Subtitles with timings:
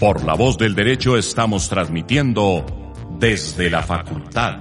[0.00, 2.64] Por la voz del derecho estamos transmitiendo
[3.18, 4.60] desde la facultad.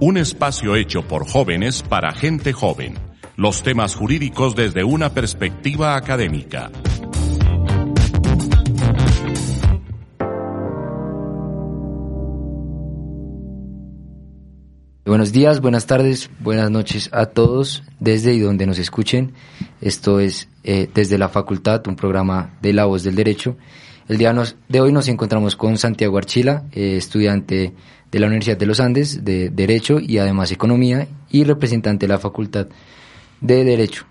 [0.00, 2.94] Un espacio hecho por jóvenes para gente joven.
[3.36, 6.70] Los temas jurídicos desde una perspectiva académica.
[15.08, 19.32] Buenos días, buenas tardes, buenas noches a todos desde y donde nos escuchen.
[19.80, 23.56] Esto es eh, desde la facultad, un programa de la voz del derecho.
[24.06, 24.34] El día
[24.68, 27.72] de hoy nos encontramos con Santiago Archila, eh, estudiante
[28.12, 32.18] de la Universidad de los Andes de Derecho y además Economía y representante de la
[32.18, 32.66] Facultad
[33.40, 34.04] de Derecho.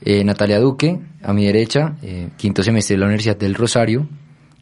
[0.00, 1.94] Eh, Natalia Duque, a mi derecha,
[2.36, 4.08] quinto semestre de la Universidad del Rosario,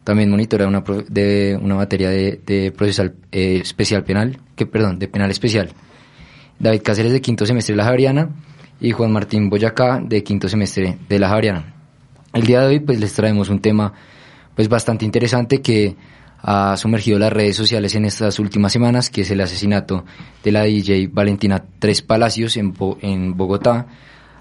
[0.03, 5.71] también monitora una, de una materia de, procesal especial penal, que perdón, de penal especial.
[6.59, 8.29] David Cáceres de quinto semestre de la Javeriana
[8.79, 11.73] y Juan Martín Boyacá de quinto semestre de la Javeriana.
[12.33, 13.93] El día de hoy pues les traemos un tema
[14.55, 15.95] pues bastante interesante que
[16.43, 20.05] ha sumergido las redes sociales en estas últimas semanas, que es el asesinato
[20.43, 23.87] de la DJ Valentina Tres Palacios en, en Bogotá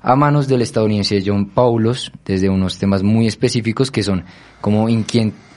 [0.03, 4.25] a manos del estadounidense John Paulos, desde unos temas muy específicos que son
[4.61, 4.88] como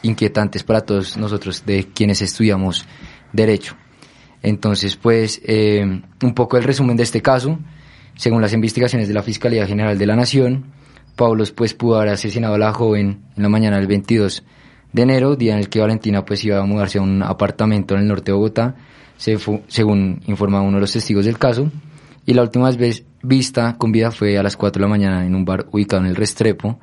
[0.04, 2.86] inquietantes para todos nosotros de quienes estudiamos
[3.32, 3.76] derecho.
[4.44, 7.58] Entonces, pues, eh, un poco el resumen de este caso.
[8.16, 10.66] Según las investigaciones de la Fiscalía General de la Nación,
[11.16, 14.44] Paulos pues pudo haber asesinado a la joven en la mañana del 22
[14.92, 18.02] de enero, día en el que Valentina pues iba a mudarse a un apartamento en
[18.02, 18.75] el norte de Bogotá,
[19.18, 21.72] según informa uno de los testigos del caso.
[22.25, 25.35] Y la última vez vista con vida fue a las 4 de la mañana en
[25.35, 26.80] un bar ubicado en el Restrepo,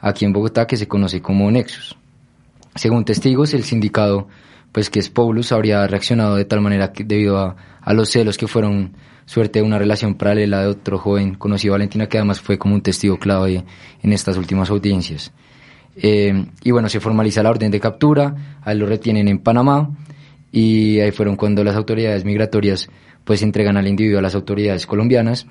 [0.00, 1.96] aquí en Bogotá, que se conoce como Nexus.
[2.76, 4.28] Según testigos, el sindicado,
[4.72, 8.38] pues que es Paulus, habría reaccionado de tal manera que debido a, a los celos
[8.38, 8.92] que fueron
[9.26, 12.80] suerte de una relación paralela de otro joven conocido Valentina, que además fue como un
[12.80, 13.64] testigo clave
[14.02, 15.32] en estas últimas audiencias.
[15.96, 19.90] Eh, y bueno, se formaliza la orden de captura, a él lo retienen en Panamá
[20.52, 22.88] y ahí fueron cuando las autoridades migratorias
[23.24, 25.46] pues entregan al individuo a las autoridades colombianas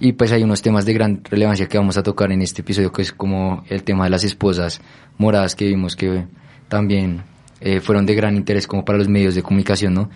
[0.00, 2.92] y pues hay unos temas de gran relevancia que vamos a tocar en este episodio
[2.92, 4.80] que es como el tema de las esposas
[5.18, 6.24] moradas que vimos que
[6.70, 7.22] también
[7.60, 10.08] eh, fueron de gran interés como para los medios de comunicación, ¿no?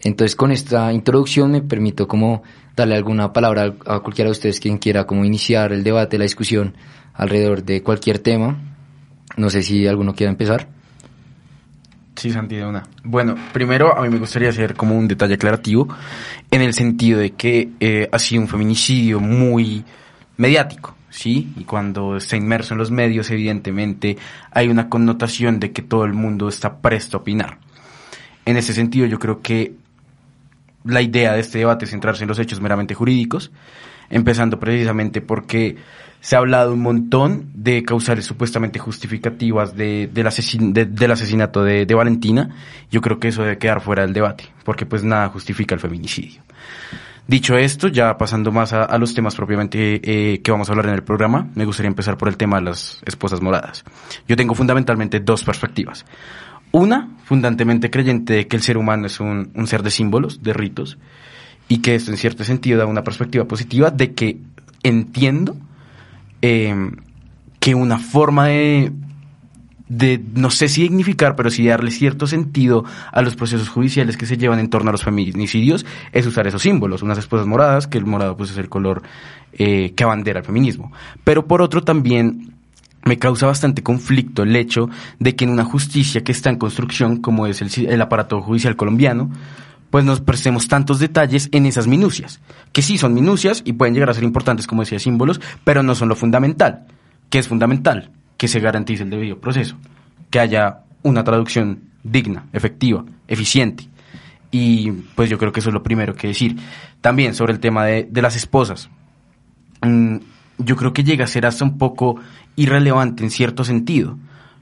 [0.00, 2.42] Entonces con esta introducción me permito como
[2.74, 6.74] darle alguna palabra a cualquiera de ustedes quien quiera como iniciar el debate, la discusión
[7.12, 8.56] alrededor de cualquier tema.
[9.36, 10.68] No sé si alguno quiera empezar.
[12.14, 12.82] Sí, Santi, de una.
[13.04, 15.88] Bueno, primero a mí me gustaría hacer como un detalle aclarativo
[16.50, 19.84] en el sentido de que eh, ha sido un feminicidio muy
[20.36, 21.52] mediático, ¿sí?
[21.56, 24.16] Y cuando está inmerso en los medios, evidentemente
[24.50, 27.58] hay una connotación de que todo el mundo está presto a opinar.
[28.44, 29.74] En ese sentido, yo creo que
[30.84, 33.50] la idea de este debate es centrarse en los hechos meramente jurídicos,
[34.10, 35.76] empezando precisamente porque
[36.20, 42.50] se ha hablado un montón de causales supuestamente justificativas de, del, asesinato de, Valentina.
[42.90, 46.42] Yo creo que eso debe quedar fuera del debate, porque pues nada justifica el feminicidio.
[47.28, 50.94] Dicho esto, ya pasando más a, los temas propiamente eh, que vamos a hablar en
[50.94, 53.84] el programa, me gustaría empezar por el tema de las esposas moradas.
[54.26, 56.06] Yo tengo fundamentalmente dos perspectivas.
[56.72, 60.96] Una, fundamentalmente creyente de que el ser humano es un, ser de símbolos, de ritos,
[61.68, 64.38] y que esto en cierto sentido da una perspectiva positiva de que
[64.82, 65.54] entiendo
[66.40, 66.74] eh,
[67.60, 68.90] que una forma de,
[69.88, 74.26] de, no sé si dignificar, pero sí darle cierto sentido a los procesos judiciales que
[74.26, 77.98] se llevan en torno a los feminicidios, es usar esos símbolos, unas esposas moradas, que
[77.98, 79.02] el morado pues es el color
[79.52, 80.92] eh, que abandera el feminismo.
[81.24, 82.54] Pero por otro también
[83.04, 87.18] me causa bastante conflicto el hecho de que en una justicia que está en construcción,
[87.18, 89.30] como es el, aparato judicial colombiano,
[89.90, 92.40] pues nos prestemos tantos detalles en esas minucias,
[92.72, 95.94] que sí son minucias y pueden llegar a ser importantes, como decía, símbolos, pero no
[95.94, 96.86] son lo fundamental.
[97.30, 98.10] ¿Qué es fundamental?
[98.38, 99.76] Que se garantice el debido proceso,
[100.30, 103.86] que haya una traducción digna, efectiva, eficiente.
[104.50, 106.56] Y pues yo creo que eso es lo primero que decir.
[107.02, 108.88] También sobre el tema de, de las esposas.
[109.82, 110.16] Mm,
[110.58, 112.16] yo creo que llega a ser hasta un poco
[112.56, 114.16] irrelevante en cierto sentido,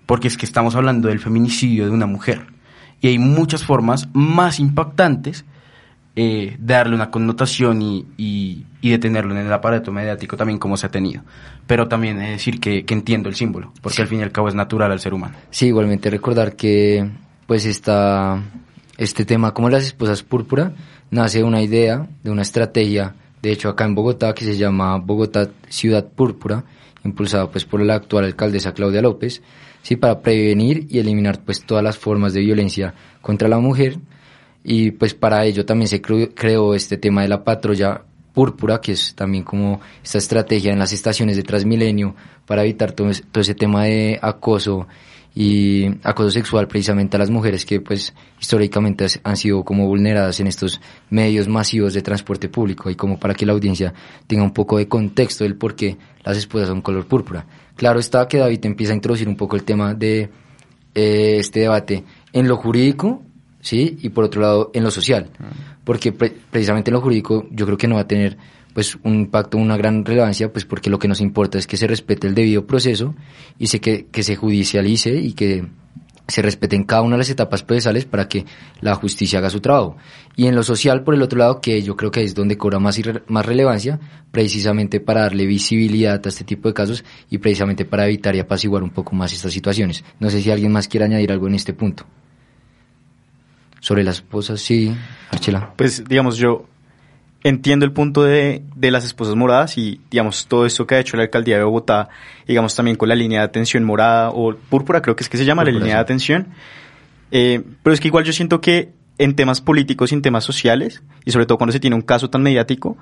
[0.05, 2.46] porque es que estamos hablando del feminicidio de una mujer.
[3.00, 5.44] Y hay muchas formas más impactantes
[6.19, 10.87] eh, darle una connotación y, y, y, detenerlo en el aparato mediático también como se
[10.87, 11.23] ha tenido.
[11.67, 14.49] Pero también es decir que, que entiendo el símbolo, porque al fin y al cabo
[14.49, 15.37] es natural al ser humano.
[15.51, 17.07] Sí, igualmente recordar que
[17.47, 18.43] pues está
[18.97, 20.73] este tema como las esposas púrpura
[21.11, 25.51] nace una idea de una estrategia, de hecho acá en Bogotá que se llama Bogotá
[25.69, 26.65] Ciudad Púrpura,
[27.05, 29.43] impulsada pues por la actual alcaldesa Claudia López,
[29.83, 33.99] sí para prevenir y eliminar pues todas las formas de violencia contra la mujer
[34.69, 38.03] y pues para ello también se creó este tema de la patrulla
[38.35, 42.17] púrpura, que es también como esta estrategia en las estaciones de Transmilenio
[42.47, 44.89] para evitar todo, ese tema de acoso
[45.37, 50.49] y acoso sexual precisamente a las mujeres que pues históricamente han sido como vulneradas en
[50.49, 50.81] estos
[51.11, 53.95] medios masivos de transporte público y como para que la audiencia
[54.27, 57.47] tenga un poco de contexto del por qué las esposas son color púrpura.
[57.77, 60.29] Claro está que David empieza a introducir un poco el tema de
[60.93, 62.03] eh, este debate
[62.33, 63.23] en lo jurídico
[63.67, 63.99] ¿sí?
[64.01, 65.29] Y por otro lado, en lo social,
[65.83, 68.37] porque precisamente en lo jurídico yo creo que no va a tener
[68.73, 71.89] pues un impacto, una gran relevancia, pues porque lo que nos importa es que se
[71.89, 73.17] respete el debido proceso
[73.59, 75.65] y se, que, que se judicialice y que
[76.29, 78.45] se respeten cada una de las etapas procesales para que
[78.81, 79.97] la justicia haga su trabajo.
[80.37, 82.79] Y en lo social, por el otro lado, que yo creo que es donde cobra
[82.79, 83.99] más, más relevancia,
[84.31, 88.85] precisamente para darle visibilidad a este tipo de casos y precisamente para evitar y apaciguar
[88.85, 90.05] un poco más estas situaciones.
[90.21, 92.07] No sé si alguien más quiere añadir algo en este punto.
[93.87, 94.93] Sobre las esposas, sí,
[95.31, 95.73] Archela.
[95.77, 96.65] Pues, digamos, yo
[97.44, 101.17] entiendo el punto de, de, las esposas moradas y, digamos, todo esto que ha hecho
[101.17, 102.09] la alcaldía de Bogotá,
[102.49, 105.44] digamos, también con la línea de atención morada o púrpura, creo que es que se
[105.44, 106.49] llama la línea de atención.
[107.31, 111.05] Eh, pero es que igual yo siento que en temas políticos y en temas sociales,
[111.25, 112.97] y sobre todo cuando se tiene un caso tan mediático,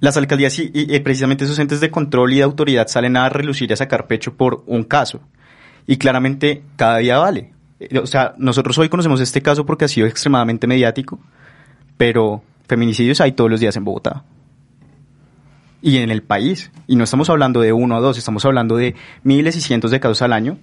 [0.00, 3.70] las alcaldías y, y, precisamente esos entes de control y de autoridad salen a relucir
[3.70, 5.22] y a sacar pecho por un caso.
[5.86, 7.54] Y claramente cada día vale.
[8.02, 11.20] O sea, nosotros hoy conocemos este caso porque ha sido extremadamente mediático,
[11.96, 14.24] pero feminicidios hay todos los días en Bogotá.
[15.80, 16.72] Y en el país.
[16.88, 20.00] Y no estamos hablando de uno o dos, estamos hablando de miles y cientos de
[20.00, 20.58] casos al año.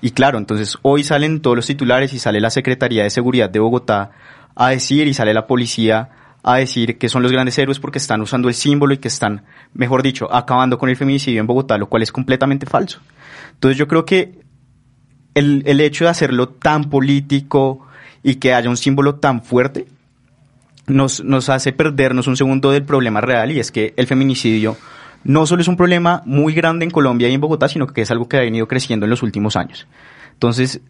[0.00, 3.58] Y claro, entonces hoy salen todos los titulares y sale la Secretaría de Seguridad de
[3.58, 4.12] Bogotá
[4.54, 6.10] a decir y sale la policía
[6.42, 9.44] a decir que son los grandes héroes porque están usando el símbolo y que están,
[9.74, 13.00] mejor dicho, acabando con el feminicidio en Bogotá, lo cual es completamente falso.
[13.54, 14.45] Entonces yo creo que
[15.36, 17.86] el, el hecho de hacerlo tan político
[18.24, 19.86] y que haya un símbolo tan fuerte
[20.86, 24.76] nos, nos hace perdernos un segundo del problema real y es que el feminicidio
[25.24, 28.10] no solo es un problema muy grande en Colombia y en Bogotá, sino que es
[28.10, 29.86] algo que ha venido creciendo en los últimos años.
[30.32, 30.80] Entonces,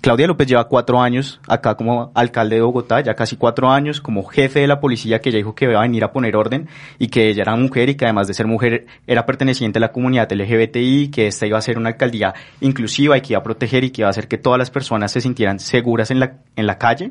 [0.00, 4.22] Claudia López lleva cuatro años acá como alcalde de Bogotá, ya casi cuatro años como
[4.22, 6.68] jefe de la policía que ella dijo que iba a venir a poner orden
[7.00, 9.90] y que ella era mujer y que además de ser mujer era perteneciente a la
[9.90, 13.82] comunidad LGBTI, que esta iba a ser una alcaldía inclusiva y que iba a proteger
[13.82, 16.68] y que iba a hacer que todas las personas se sintieran seguras en la, en
[16.68, 17.10] la calle,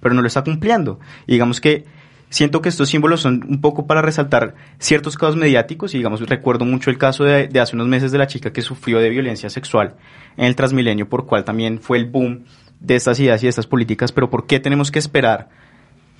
[0.00, 1.00] pero no lo está cumpliendo.
[1.26, 1.86] Y digamos que
[2.28, 6.64] siento que estos símbolos son un poco para resaltar ciertos casos mediáticos y digamos recuerdo
[6.64, 9.94] mucho el caso de, hace unos meses de la chica que sufrió de violencia sexual
[10.36, 12.44] en el Transmilenio por cual también fue el boom
[12.80, 15.48] de estas ideas y de estas políticas pero ¿por qué tenemos que esperar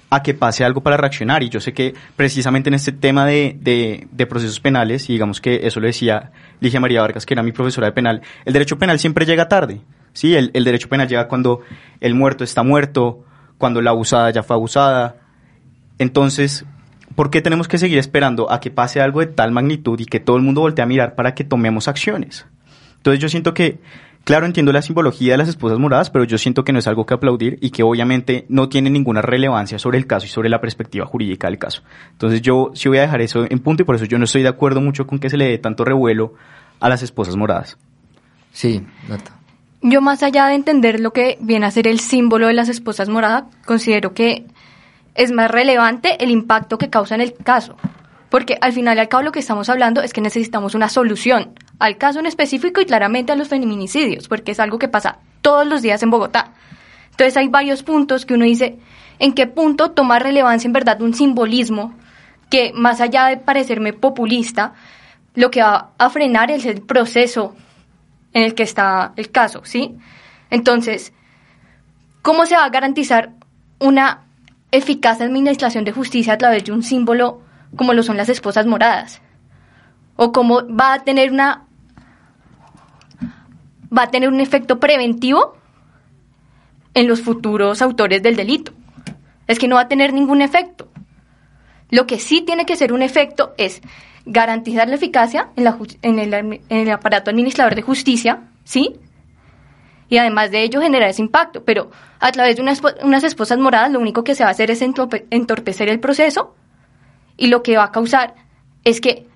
[0.09, 3.57] a que pase algo para reaccionar y yo sé que precisamente en este tema de,
[3.61, 6.31] de, de procesos penales y digamos que eso lo decía
[6.61, 9.81] Ligia María Vargas que era mi profesora de penal el derecho penal siempre llega tarde
[10.13, 11.63] sí el, el derecho penal llega cuando
[12.01, 13.25] el muerto está muerto
[13.59, 15.26] cuando la abusada ya fue abusada
[15.99, 16.65] entonces,
[17.15, 20.21] ¿por qué tenemos que seguir esperando a que pase algo de tal magnitud y que
[20.21, 22.47] todo el mundo voltee a mirar para que tomemos acciones?
[22.97, 23.79] Entonces yo siento que,
[24.25, 27.07] claro, entiendo la simbología de las esposas moradas, pero yo siento que no es algo
[27.07, 30.61] que aplaudir y que obviamente no tiene ninguna relevancia sobre el caso y sobre la
[30.61, 31.83] perspectiva jurídica del caso.
[32.13, 34.43] Entonces yo sí voy a dejar eso en punto y por eso yo no estoy
[34.43, 36.35] de acuerdo mucho con que se le dé tanto revuelo
[36.81, 37.79] a las esposas moradas.
[38.53, 39.33] Sí, Nata.
[39.83, 43.09] Yo más allá de entender lo que viene a ser el símbolo de las esposas
[43.09, 44.47] moradas, considero que
[45.17, 47.77] es más relevante el impacto que causa en el caso.
[48.29, 51.55] Porque al final y al cabo lo que estamos hablando es que necesitamos una solución
[51.79, 55.67] al caso en específico y claramente a los feminicidios, porque es algo que pasa todos
[55.67, 56.53] los días en Bogotá.
[57.11, 58.79] Entonces hay varios puntos que uno dice,
[59.19, 61.95] ¿en qué punto toma relevancia en verdad un simbolismo
[62.51, 64.75] que más allá de parecerme populista,
[65.35, 67.55] lo que va a frenar es el proceso
[68.33, 69.97] en el que está el caso, ¿sí?
[70.51, 71.13] Entonces,
[72.23, 73.33] ¿cómo se va a garantizar
[73.79, 74.26] una
[74.71, 77.41] eficaz administración de justicia a través de un símbolo
[77.77, 79.21] como lo son las esposas moradas?
[80.17, 81.65] ¿O cómo va a tener una
[83.97, 85.57] va a tener un efecto preventivo
[86.95, 88.73] en los futuros autores del delito?
[89.47, 90.89] Es que no va a tener ningún efecto.
[91.91, 93.81] Lo que sí tiene que ser un efecto es
[94.25, 98.97] garantizar la eficacia en, la, en, el, en el aparato administrador de justicia, ¿sí?
[100.09, 101.65] Y además de ello generar ese impacto.
[101.65, 104.83] Pero a través de unas, esposas moradas lo único que se va a hacer es
[104.83, 106.55] entorpecer el proceso
[107.37, 108.35] y lo que va a causar
[108.85, 109.27] es que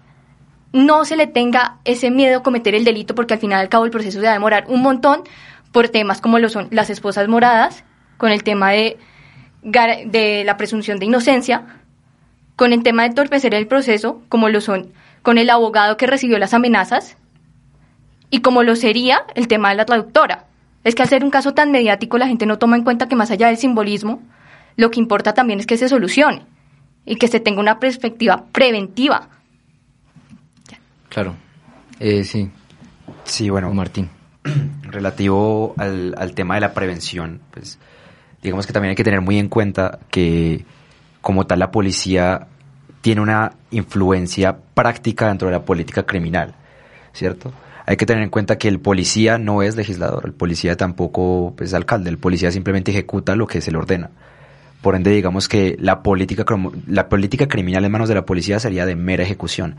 [0.73, 3.85] no se le tenga ese miedo a cometer el delito porque al final al cabo
[3.85, 5.25] el proceso se va a demorar un montón
[5.73, 7.85] por temas como lo son las esposas moradas,
[8.17, 8.99] con el tema de,
[9.63, 11.81] de la presunción de inocencia,
[12.57, 16.39] con el tema de entorpecer el proceso, como lo son con el abogado que recibió
[16.39, 17.17] las amenazas,
[18.31, 20.47] y como lo sería el tema de la traductora.
[20.85, 23.17] Es que al ser un caso tan mediático la gente no toma en cuenta que
[23.17, 24.23] más allá del simbolismo,
[24.77, 26.47] lo que importa también es que se solucione
[27.05, 29.29] y que se tenga una perspectiva preventiva.
[31.09, 31.35] Claro,
[31.99, 32.51] eh, sí.
[33.25, 33.73] Sí, bueno.
[33.75, 34.09] Martín.
[34.83, 37.79] Relativo al, al tema de la prevención, pues
[38.43, 40.65] digamos que también hay que tener muy en cuenta que
[41.21, 42.47] como tal la policía
[43.01, 46.55] tiene una influencia práctica dentro de la política criminal,
[47.13, 47.53] ¿cierto?
[47.87, 51.75] Hay que tener en cuenta que el policía no es legislador, el policía tampoco es
[51.75, 54.11] alcalde, el policía simplemente ejecuta lo que se le ordena.
[54.83, 56.45] Por ende, digamos que la política,
[56.87, 59.77] la política criminal en manos de la policía sería de mera ejecución.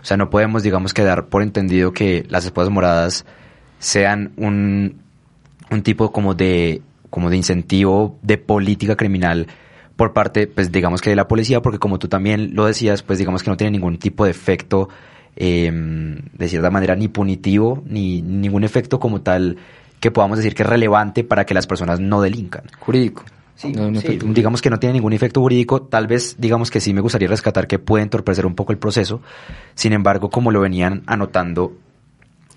[0.00, 3.24] O sea, no podemos, digamos, quedar por entendido que las esposas moradas
[3.78, 5.00] sean un,
[5.70, 9.46] un tipo como de, como de incentivo de política criminal
[9.96, 13.18] por parte, pues digamos que de la policía, porque como tú también lo decías, pues
[13.18, 14.88] digamos que no tiene ningún tipo de efecto
[15.36, 19.56] Em, de cierta manera, ni punitivo, ni ningún efecto como tal
[19.98, 22.64] que podamos decir que es relevante para que las personas no delincan.
[22.78, 23.24] Jurídico.
[23.56, 27.28] Sí, digamos que no tiene ningún efecto jurídico, tal vez digamos que sí me gustaría
[27.28, 29.22] rescatar que puede entorpecer un poco el proceso,
[29.76, 31.72] sin embargo, como lo venían anotando,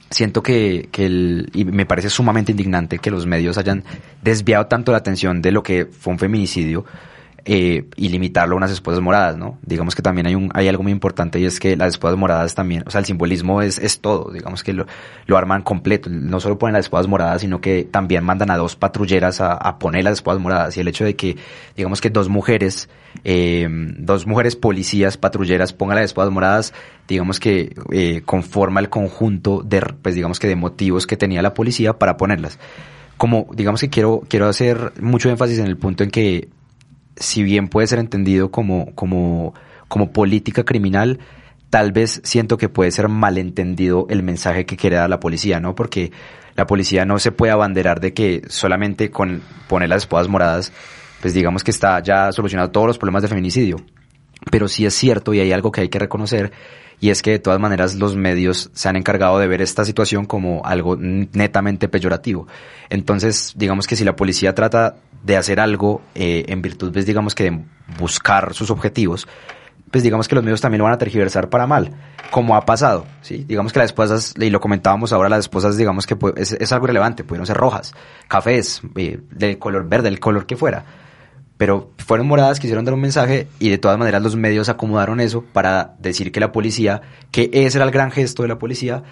[0.10, 3.84] siento que, que el, y me parece sumamente indignante que los medios hayan
[4.24, 6.84] desviado tanto la atención de lo que fue un feminicidio,
[7.50, 9.58] eh, y limitarlo a unas esposas moradas, ¿no?
[9.62, 12.54] Digamos que también hay, un, hay algo muy importante y es que las esposas moradas
[12.56, 14.86] también, o sea, el simbolismo es, es todo, digamos que lo,
[15.28, 18.76] lo arman completo, no solo ponen las esposas moradas, sino que también mandan a dos
[18.76, 20.76] patrulleras a, a poner las esposas moradas.
[20.76, 21.38] Y el hecho de que,
[21.78, 22.90] digamos que dos mujeres,
[23.24, 26.74] eh, dos mujeres policías patrulleras pongan las esposas moradas,
[27.08, 31.54] digamos que eh, conforma el conjunto de, pues digamos que de motivos que tenía la
[31.54, 32.60] policía para ponerlas.
[33.16, 36.50] Como digamos que quiero quiero hacer mucho énfasis en el punto en que
[37.20, 39.54] si bien puede ser entendido como, como,
[39.88, 41.20] como política criminal,
[41.70, 45.76] tal vez siento que puede ser malentendido el mensaje que quiere dar la policía, ¿no?
[45.76, 46.12] Porque
[46.56, 50.74] la policía no se puede abanderar de que solamente con poner las esposas moradas,
[51.22, 53.78] pues digamos que está ya solucionado todos los problemas de feminicidio.
[54.52, 56.52] Pero sí es cierto y hay algo que hay que reconocer
[57.00, 60.26] y es que de todas maneras los medios se han encargado de ver esta situación
[60.26, 62.48] como algo netamente peyorativo.
[62.90, 67.36] Entonces, digamos que si la policía trata de hacer algo eh, en virtud, pues digamos
[67.36, 67.60] que de
[68.00, 69.28] buscar sus objetivos,
[69.92, 71.92] pues digamos que los medios también lo van a tergiversar para mal,
[72.32, 73.46] como ha pasado, ¿sí?
[73.48, 77.24] Digamos que las esposas, y lo comentábamos ahora, las esposas, digamos que es, algo relevante,
[77.24, 77.94] pudieron ser rojas,
[78.28, 80.84] cafés, eh, del color verde, el color que fuera,
[81.58, 85.44] pero fueron moradas, quisieron dar un mensaje y de todas maneras los medios acomodaron eso
[85.44, 89.04] para decir que la policía, que ese era el gran gesto de la policía,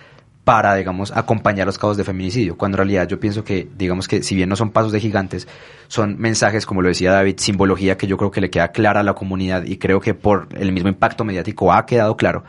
[0.46, 4.22] para, digamos, acompañar los casos de feminicidio, cuando en realidad yo pienso que, digamos que
[4.22, 5.48] si bien no son pasos de gigantes,
[5.88, 9.04] son mensajes, como lo decía David, simbología que yo creo que le queda clara a
[9.04, 12.44] la comunidad y creo que por el mismo impacto mediático ha quedado claro,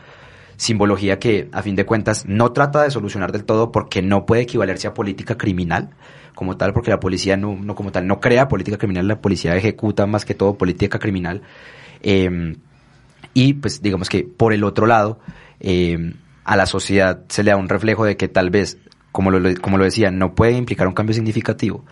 [0.59, 4.43] simbología que a fin de cuentas no trata de solucionar del todo porque no puede
[4.43, 5.91] equivalerse a política criminal
[6.37, 9.57] como tal, porque la policía no, no como tal no crea política criminal, la policía
[9.57, 11.43] ejecuta más que todo política criminal.
[12.03, 12.55] Eh,
[13.33, 15.19] y pues digamos que por el otro lado,
[15.61, 16.15] eh,
[16.45, 18.79] a la sociedad se le da un reflejo de que tal vez,
[19.13, 21.85] como lo, como lo decía, no puede implicar un cambio significativo.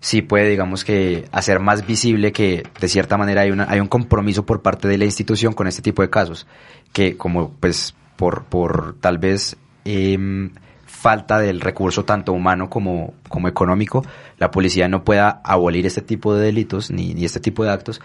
[0.00, 3.88] Sí puede, digamos que, hacer más visible que de cierta manera hay, una, hay un
[3.88, 6.46] compromiso por parte de la institución con este tipo de casos,
[6.92, 10.50] que como pues por, por tal vez eh,
[10.98, 14.04] falta del recurso tanto humano como, como económico,
[14.36, 18.00] la policía no pueda abolir este tipo de delitos ni, ni este tipo de actos,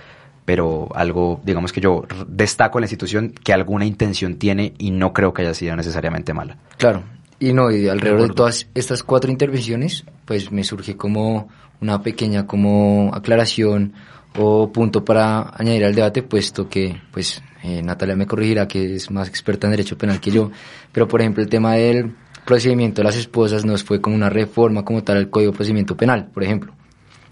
[0.46, 5.12] pero algo, digamos que yo destaco en la institución que alguna intención tiene y no
[5.12, 6.58] creo que haya sido necesariamente mala.
[6.78, 7.04] Claro,
[7.40, 11.50] y no, y alrededor de, todas estas cuatro intervenciones, pues me surge como
[11.82, 13.94] una pequeña como aclaración
[14.38, 19.10] o punto para añadir al debate, puesto que, pues, eh, Natalia me corregirá que es
[19.10, 20.52] más experta en derecho penal que yo,
[20.92, 22.14] pero por ejemplo el tema del
[22.46, 25.96] procedimiento de las esposas nos fue como una reforma como tal al Código de Procedimiento
[25.96, 26.74] Penal, por ejemplo.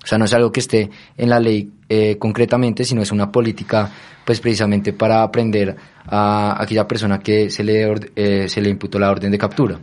[0.03, 3.31] O sea, no es algo que esté en la ley eh, concretamente, sino es una
[3.31, 3.91] política,
[4.25, 5.75] pues precisamente para aprender
[6.07, 9.79] a aquella persona que se le, eh, se le imputó la orden de captura.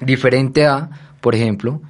[0.00, 1.80] Diferente a, por ejemplo,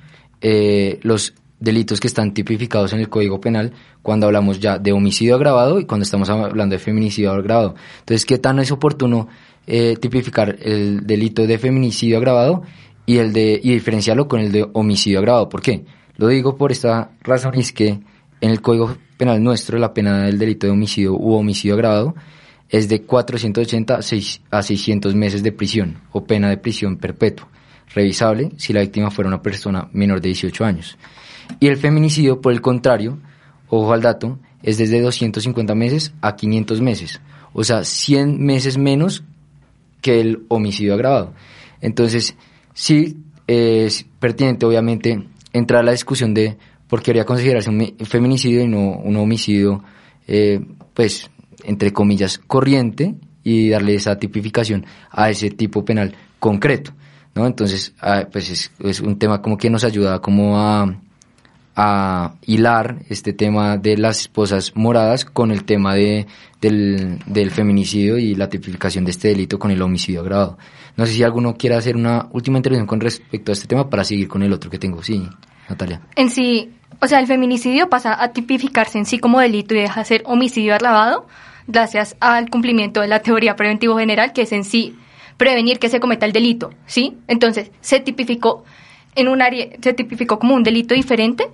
[0.40, 5.34] eh, los delitos que están tipificados en el Código Penal cuando hablamos ya de homicidio
[5.34, 7.74] agravado y cuando estamos hablando de feminicidio agravado.
[8.00, 9.28] Entonces, ¿qué tan es oportuno
[9.66, 12.62] tipificar el delito de feminicidio agravado
[13.04, 15.48] y el de y diferenciarlo con el de homicidio agravado.
[15.48, 15.84] ¿Por qué?
[16.16, 17.88] Lo digo por esta razón es que
[18.40, 22.14] en el Código Penal nuestro la pena del delito de homicidio u homicidio agravado
[22.68, 23.98] es de 480
[24.50, 27.48] a 600 meses de prisión o pena de prisión perpetua,
[27.94, 30.98] revisable si la víctima fuera una persona menor de 18 años.
[31.60, 33.18] Y el feminicidio, por el contrario,
[33.68, 37.20] ojo al dato, es desde 250 meses a 500 meses,
[37.52, 39.22] o sea, 100 meses menos
[40.06, 41.34] que el homicidio agravado.
[41.80, 42.36] Entonces,
[42.74, 43.16] sí
[43.48, 45.20] es pertinente, obviamente,
[45.52, 49.82] entrar a la discusión de por qué debería considerarse un feminicidio y no un homicidio,
[50.28, 50.60] eh,
[50.94, 51.28] pues,
[51.64, 56.92] entre comillas, corriente y darle esa tipificación a ese tipo penal concreto,
[57.34, 57.44] ¿no?
[57.44, 61.00] Entonces, ah, pues es, es, un tema como que nos ayuda como a,
[61.76, 66.26] a hilar este tema de las esposas moradas con el tema de,
[66.60, 70.58] del, feminicidio y la tipificación de este delito con el homicidio agravado.
[70.96, 74.04] No sé si alguno quiere hacer una última intervención con respecto a este tema para
[74.04, 75.02] seguir con el otro que tengo.
[75.02, 75.28] Sí,
[75.68, 76.00] Natalia.
[76.16, 80.00] En sí, o sea, el feminicidio pasa a tipificarse en sí como delito y deja
[80.00, 81.26] de ser homicidio agravado
[81.66, 84.96] gracias al cumplimiento de la teoría preventivo general, que es en sí
[85.36, 87.18] prevenir que se cometa el delito, ¿sí?
[87.28, 88.64] Entonces, se tipificó
[89.14, 91.48] en un área, se tipificó como un delito diferente,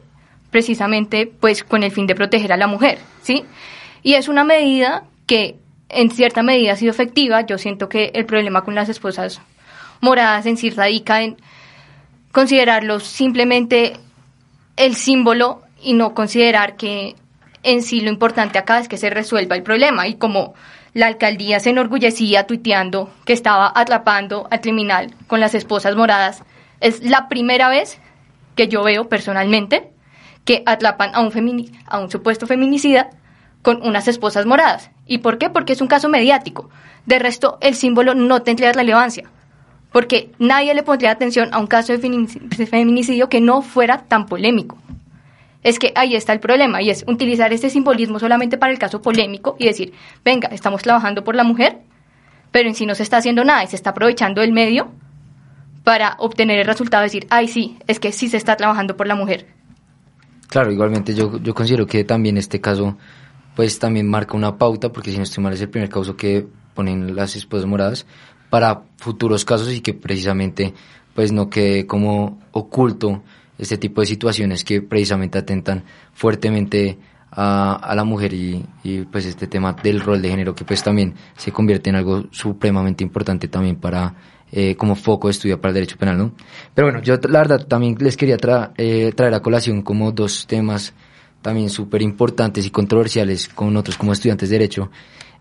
[0.52, 3.44] precisamente pues con el fin de proteger a la mujer, ¿sí?
[4.04, 5.56] Y es una medida que
[5.88, 7.40] en cierta medida ha sido efectiva.
[7.40, 9.40] Yo siento que el problema con las esposas
[10.00, 11.37] moradas en sí radica en
[12.32, 13.94] considerarlos simplemente
[14.76, 17.16] el símbolo y no considerar que
[17.62, 20.54] en sí lo importante acá es que se resuelva el problema y como
[20.92, 26.42] la alcaldía se enorgullecía tuiteando que estaba atrapando al criminal con las esposas moradas,
[26.80, 27.99] es la primera vez
[28.56, 29.91] que yo veo personalmente
[30.44, 33.11] que atrapan a un, a un supuesto feminicida
[33.62, 34.90] con unas esposas moradas.
[35.06, 35.50] ¿Y por qué?
[35.50, 36.68] Porque es un caso mediático.
[37.06, 39.25] De resto, el símbolo no tendría relevancia,
[39.92, 44.78] porque nadie le pondría atención a un caso de feminicidio que no fuera tan polémico.
[45.62, 49.00] Es que ahí está el problema y es utilizar este simbolismo solamente para el caso
[49.00, 49.92] polémico y decir,
[50.25, 51.78] venga, estamos trabajando por la mujer,
[52.50, 54.90] pero en sí no se está haciendo nada y se está aprovechando el medio
[55.84, 59.07] para obtener el resultado de decir, ay sí, es que sí se está trabajando por
[59.07, 59.46] la mujer.
[60.52, 62.98] Claro, igualmente yo, yo considero que también este caso
[63.56, 66.46] pues también marca una pauta, porque si no estoy mal es el primer caso que
[66.74, 68.04] ponen las esposas moradas,
[68.50, 70.74] para futuros casos y que precisamente
[71.14, 73.22] pues no quede como oculto
[73.56, 76.98] este tipo de situaciones que precisamente atentan fuertemente
[77.30, 80.82] a, a la mujer y, y, pues este tema del rol de género que pues
[80.82, 84.14] también se convierte en algo supremamente importante también para
[84.54, 86.32] eh, como foco de estudio para el derecho penal, ¿no?
[86.74, 88.36] Pero bueno, yo la verdad también les quería
[88.76, 90.92] eh, traer a colación como dos temas
[91.40, 94.90] también súper importantes y controversiales con otros como estudiantes de derecho,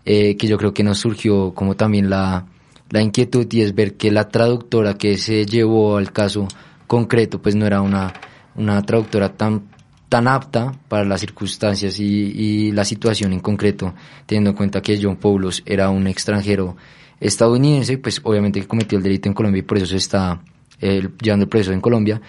[0.06, 2.46] eh, que yo creo que nos surgió como también la,
[2.88, 6.48] la inquietud y es ver que la traductora que se llevó al caso
[6.86, 8.14] concreto, pues no era una,
[8.56, 9.68] una traductora tan,
[10.08, 13.92] tan apta para las circunstancias y, y la situación en concreto,
[14.24, 16.76] teniendo en cuenta que John Paulos era un extranjero
[17.22, 20.42] estadounidense, pues obviamente que cometió el delito en Colombia y por eso se está
[20.80, 22.20] eh, llevando el proceso en Colombia,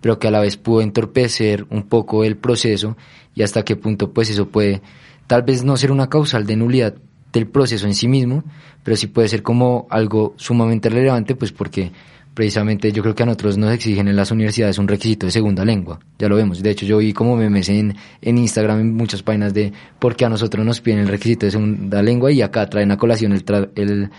[0.00, 2.96] pero que a la vez pudo entorpecer un poco el proceso
[3.34, 4.82] y hasta qué punto pues eso puede
[5.26, 6.94] tal vez no ser una causal de nulidad
[7.32, 8.44] del proceso en sí mismo,
[8.82, 11.90] pero sí puede ser como algo sumamente relevante, pues porque
[12.34, 15.64] precisamente yo creo que a nosotros nos exigen en las universidades un requisito de segunda
[15.64, 19.22] lengua, ya lo vemos, de hecho yo vi como memes en, en Instagram en muchas
[19.22, 22.68] páginas de por qué a nosotros nos piden el requisito de segunda lengua y acá
[22.68, 24.10] traen a colación el, el,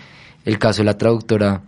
[0.45, 1.61] el caso de la traductora,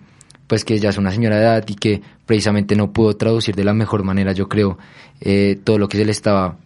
[0.48, 3.64] pues que ya es una señora de edad y que precisamente no pudo traducir de
[3.64, 4.78] la mejor manera, yo creo,
[5.22, 6.58] eh, todo lo que se le estaba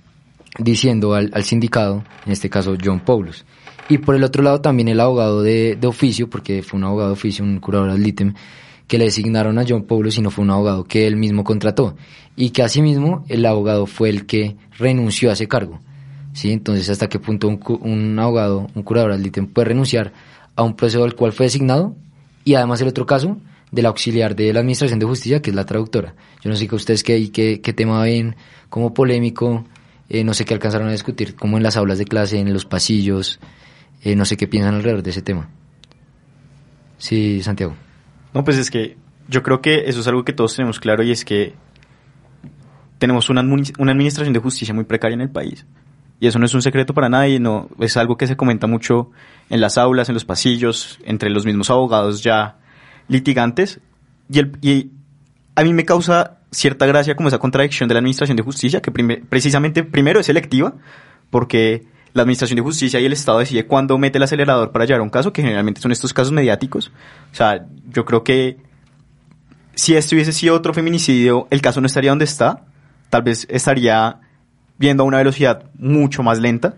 [0.57, 3.45] diciendo al, al sindicato, en este caso John Paulus.
[3.89, 7.13] Y por el otro lado también el abogado de, oficio, porque fue un abogado de
[7.13, 8.35] oficio, un curador ad litem,
[8.87, 11.95] que le designaron a John Paulo, sino fue un abogado que él mismo contrató
[12.35, 15.79] y que asimismo el abogado fue el que renunció a ese cargo.
[16.33, 16.51] ¿sí?
[16.51, 20.13] Entonces, ¿hasta qué punto un, un abogado, un curador al litem puede renunciar
[20.59, 21.95] a un proceso al cual fue designado?
[22.43, 23.37] Y además el otro caso
[23.71, 26.15] del auxiliar de la Administración de Justicia, que es la traductora.
[26.41, 28.35] Yo no sé que ustedes qué, qué, qué tema ven
[28.69, 29.63] como polémico,
[30.09, 32.65] eh, no sé qué alcanzaron a discutir, como en las aulas de clase, en los
[32.65, 33.39] pasillos,
[34.03, 35.49] eh, no sé qué piensan alrededor de ese tema.
[36.97, 37.75] Sí, Santiago.
[38.33, 38.97] No, pues es que
[39.29, 41.53] yo creo que eso es algo que todos tenemos claro y es que
[42.97, 45.65] tenemos una, una administración de justicia muy precaria en el país.
[46.19, 49.11] Y eso no es un secreto para nadie, no, es algo que se comenta mucho
[49.49, 52.57] en las aulas, en los pasillos, entre los mismos abogados ya
[53.07, 53.79] litigantes.
[54.31, 54.91] Y, el, y
[55.55, 58.91] a mí me causa cierta gracia como esa contradicción de la Administración de Justicia, que
[58.91, 60.73] precisamente primero es selectiva,
[61.29, 65.01] porque la Administración de Justicia y el Estado decide cuándo mete el acelerador para llevar
[65.01, 66.91] un caso, que generalmente son estos casos mediáticos.
[67.31, 68.57] O sea, yo creo que
[69.75, 72.65] si este hubiese sido otro feminicidio, el caso no estaría donde está,
[73.09, 74.19] tal vez estaría
[74.77, 76.75] viendo a una velocidad mucho más lenta.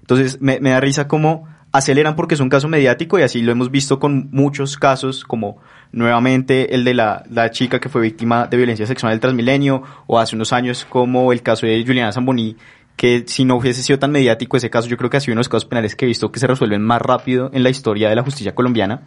[0.00, 3.50] Entonces me, me da risa como aceleran porque es un caso mediático y así lo
[3.50, 5.58] hemos visto con muchos casos como
[5.90, 10.18] nuevamente el de la, la chica que fue víctima de violencia sexual del Transmilenio o
[10.18, 12.56] hace unos años como el caso de Juliana Zamboni
[12.94, 15.38] que si no hubiese sido tan mediático ese caso yo creo que ha sido uno
[15.38, 18.10] de los casos penales que he visto que se resuelven más rápido en la historia
[18.10, 19.02] de la justicia colombiana.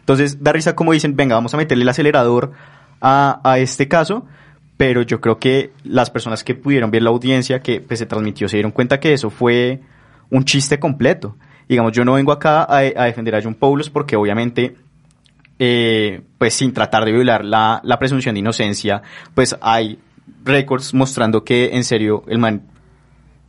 [0.00, 2.52] Entonces da risa como dicen, venga, vamos a meterle el acelerador
[3.00, 4.26] a, a este caso,
[4.76, 8.48] pero yo creo que las personas que pudieron ver la audiencia que pues, se transmitió
[8.48, 9.82] se dieron cuenta que eso fue
[10.30, 11.36] un chiste completo
[11.68, 14.76] digamos, yo no vengo acá a, defender a John Paulos porque obviamente,
[15.58, 19.02] eh, pues sin tratar de violar la, la presunción de inocencia,
[19.34, 19.98] pues hay
[20.44, 22.62] récords mostrando que en serio el man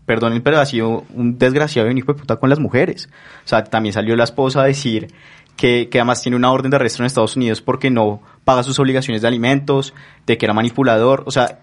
[0.09, 3.09] perdón, pero ha sido un desgraciado y un hijo de puta con las mujeres.
[3.45, 5.13] O sea, también salió la esposa a decir
[5.55, 8.79] que, que, además tiene una orden de arresto en Estados Unidos porque no paga sus
[8.79, 9.93] obligaciones de alimentos,
[10.25, 11.25] de que era manipulador.
[11.27, 11.59] O sea,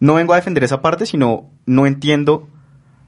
[0.00, 2.46] no vengo a defender esa parte, sino no entiendo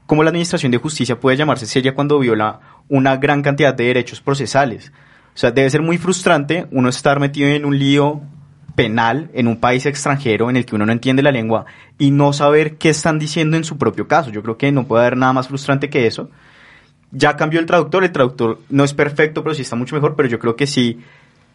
[0.07, 2.59] cómo la Administración de Justicia puede llamarse seria cuando viola
[2.91, 4.91] una gran cantidad de derechos procesales.
[5.33, 8.21] O sea, debe ser muy frustrante uno estar metido en un lío
[8.75, 11.65] penal en un país extranjero en el que uno no entiende la lengua
[11.97, 14.29] y no saber qué están diciendo en su propio caso.
[14.29, 16.29] Yo creo que no puede haber nada más frustrante que eso.
[17.11, 20.27] Ya cambió el traductor, el traductor no es perfecto, pero sí está mucho mejor, pero
[20.27, 20.99] yo creo que sí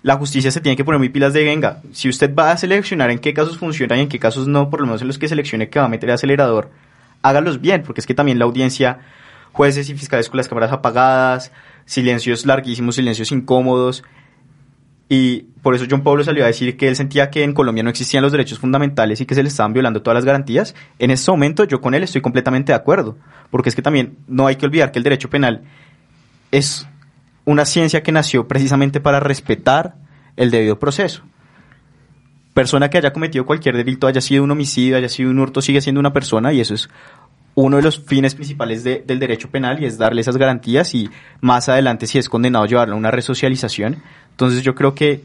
[0.02, 1.82] la justicia se tiene que poner muy pilas de venga.
[1.92, 4.80] Si usted va a seleccionar en qué casos funciona y en qué casos no, por
[4.80, 6.70] lo menos en los que seleccione que va a meter el acelerador,
[7.20, 9.00] hágalos bien, porque es que también la audiencia
[9.56, 11.50] jueces y fiscales con las cámaras apagadas,
[11.86, 14.04] silencios larguísimos, silencios incómodos.
[15.08, 17.88] Y por eso John Pablo salió a decir que él sentía que en Colombia no
[17.88, 20.74] existían los derechos fundamentales y que se le estaban violando todas las garantías.
[20.98, 23.16] En ese momento yo con él estoy completamente de acuerdo,
[23.50, 25.62] porque es que también no hay que olvidar que el derecho penal
[26.50, 26.86] es
[27.46, 29.94] una ciencia que nació precisamente para respetar
[30.36, 31.22] el debido proceso.
[32.52, 35.80] Persona que haya cometido cualquier delito, haya sido un homicidio, haya sido un hurto, sigue
[35.80, 36.90] siendo una persona y eso es
[37.56, 41.08] uno de los fines principales de, del derecho penal es darle esas garantías y
[41.40, 44.02] más adelante si es condenado llevarlo a una resocialización.
[44.30, 45.22] Entonces yo creo que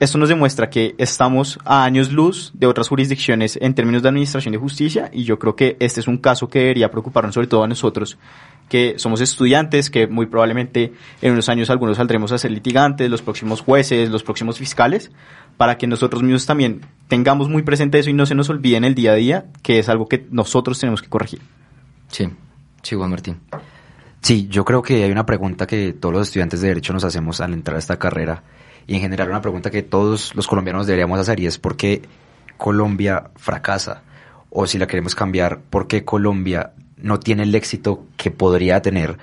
[0.00, 4.52] esto nos demuestra que estamos a años luz de otras jurisdicciones en términos de administración
[4.52, 7.62] de justicia y yo creo que este es un caso que debería preocuparnos sobre todo
[7.62, 8.18] a nosotros
[8.68, 13.22] que somos estudiantes, que muy probablemente en unos años algunos saldremos a ser litigantes, los
[13.22, 15.12] próximos jueces, los próximos fiscales,
[15.56, 18.84] para que nosotros mismos también tengamos muy presente eso y no se nos olvide en
[18.84, 21.40] el día a día, que es algo que nosotros tenemos que corregir.
[22.08, 22.28] Sí,
[22.82, 23.40] sí, Juan Martín.
[24.20, 27.40] Sí, yo creo que hay una pregunta que todos los estudiantes de Derecho nos hacemos
[27.40, 28.42] al entrar a esta carrera
[28.86, 32.02] y en general una pregunta que todos los colombianos deberíamos hacer y es por qué
[32.56, 34.02] Colombia fracasa
[34.50, 39.18] o si la queremos cambiar, por qué Colombia no tiene el éxito que podría tener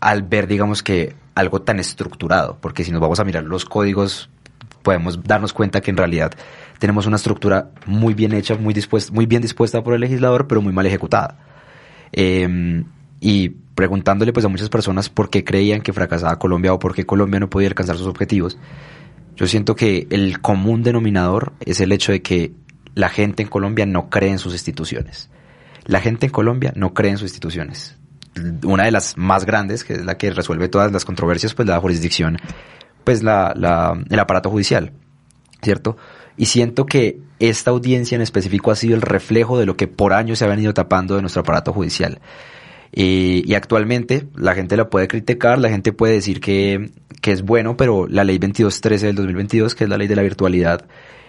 [0.00, 4.28] al ver, digamos que, algo tan estructurado, porque si nos vamos a mirar los códigos,
[4.82, 6.32] podemos darnos cuenta que en realidad
[6.78, 10.60] tenemos una estructura muy bien hecha, muy, dispuesta, muy bien dispuesta por el legislador, pero
[10.60, 11.38] muy mal ejecutada.
[12.12, 12.84] Eh,
[13.20, 17.06] y preguntándole pues a muchas personas por qué creían que fracasaba Colombia o por qué
[17.06, 18.58] Colombia no podía alcanzar sus objetivos,
[19.36, 22.52] yo siento que el común denominador es el hecho de que
[22.94, 25.30] la gente en Colombia no cree en sus instituciones.
[25.86, 27.96] La gente en Colombia no cree en sus instituciones.
[28.64, 31.80] Una de las más grandes, que es la que resuelve todas las controversias, pues la
[31.80, 32.36] jurisdicción,
[33.04, 34.92] pues la, la, el aparato judicial,
[35.62, 35.96] ¿cierto?
[36.40, 40.14] Y siento que esta audiencia en específico ha sido el reflejo de lo que por
[40.14, 42.18] años se ha venido tapando de nuestro aparato judicial.
[42.92, 47.76] Y, actualmente la gente la puede criticar, la gente puede decir que, que es bueno,
[47.76, 50.86] pero la ley 2213 del 2022, que es la ley de la virtualidad,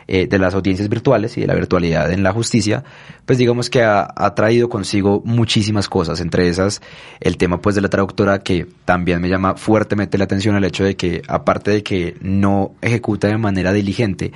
[0.07, 2.85] eh, de las audiencias virtuales y de la virtualidad en la justicia,
[3.25, 6.81] pues digamos que ha, ha, traído consigo muchísimas cosas, entre esas
[7.19, 10.85] el tema pues de la traductora que también me llama fuertemente la atención al hecho
[10.85, 14.31] de que aparte de que no ejecuta de manera diligente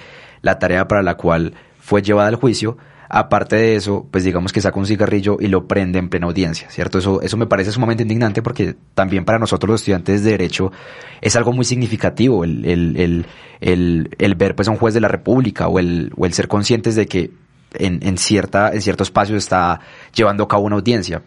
[0.45, 2.77] la tarea para la cual fue llevada al juicio,
[3.09, 6.69] aparte de eso, pues digamos que saca un cigarrillo y lo prende en plena audiencia,
[6.69, 6.99] ¿cierto?
[6.99, 10.71] Eso, eso me parece sumamente indignante porque también para nosotros los estudiantes de Derecho
[11.19, 13.25] es algo muy significativo el, el,
[13.59, 16.47] el, el, ver pues a un juez de la República o el, o el ser
[16.47, 17.31] conscientes de que
[17.73, 19.79] en, en, cierta, en cierto espacio está
[20.13, 21.23] llevando a cabo una audiencia.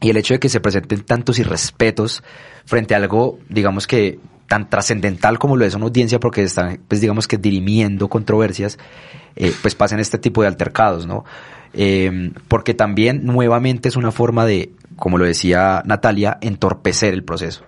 [0.00, 2.22] Y el hecho de que se presenten tantos irrespetos
[2.64, 4.20] frente a algo, digamos que
[4.54, 8.78] tan trascendental como lo es una audiencia porque están, pues digamos que dirimiendo controversias,
[9.34, 11.24] eh, pues pasan este tipo de altercados, ¿no?
[11.72, 17.64] Eh, porque también nuevamente es una forma de, como lo decía Natalia, entorpecer el proceso.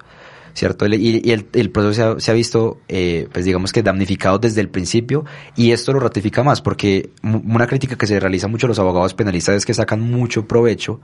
[0.52, 0.86] ¿Cierto?
[0.86, 4.68] Y, el, proceso se ha, se ha visto, eh, pues digamos que damnificado desde el
[4.68, 5.24] principio
[5.56, 9.12] y esto lo ratifica más porque una crítica que se realiza mucho a los abogados
[9.12, 11.00] penalistas es que sacan mucho provecho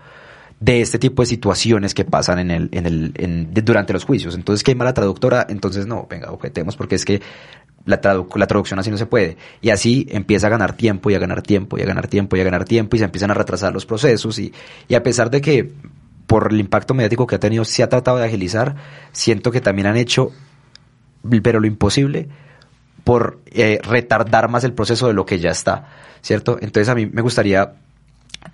[0.62, 4.36] de este tipo de situaciones que pasan en el, en el, en, durante los juicios.
[4.36, 5.44] Entonces, ¿qué mala traductora?
[5.48, 7.20] Entonces, no, venga, objetemos porque es que
[7.84, 8.00] la,
[8.36, 9.36] la traducción así no se puede.
[9.60, 12.40] Y así empieza a ganar tiempo y a ganar tiempo y a ganar tiempo y
[12.40, 14.52] a ganar tiempo y se empiezan a retrasar los procesos y,
[14.86, 15.72] y a pesar de que
[16.28, 18.76] por el impacto mediático que ha tenido se ha tratado de agilizar,
[19.10, 20.30] siento que también han hecho,
[21.42, 22.28] pero lo imposible,
[23.02, 25.88] por eh, retardar más el proceso de lo que ya está,
[26.20, 26.56] ¿cierto?
[26.60, 27.72] Entonces a mí me gustaría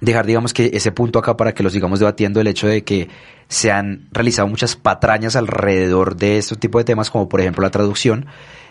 [0.00, 3.08] dejar, digamos, que ese punto acá para que lo sigamos debatiendo, el hecho de que
[3.48, 7.70] se han realizado muchas patrañas alrededor de este tipo de temas, como por ejemplo la
[7.70, 8.26] traducción,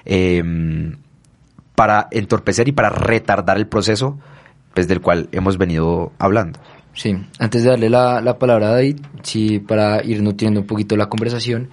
[0.05, 0.97] em,
[1.75, 4.17] para entorpecer y para retardar el proceso
[4.73, 6.59] pues, del cual hemos venido hablando.
[6.93, 10.97] Sí, antes de darle la, la palabra a David, sí, para ir nutriendo un poquito
[10.97, 11.69] la conversación,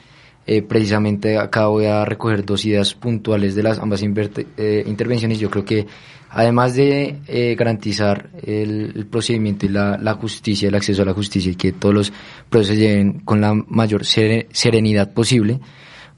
[0.47, 5.39] eh, precisamente acá voy a recoger dos ideas puntuales de las ambas eh, intervenciones.
[5.39, 5.87] Yo creo que
[6.35, 11.55] además de eh, garantizar el, procedimiento y la, justicia, el acceso a la justicia y
[11.55, 12.13] que todos los
[12.51, 15.61] procesos lleven con la mayor serenidad posible,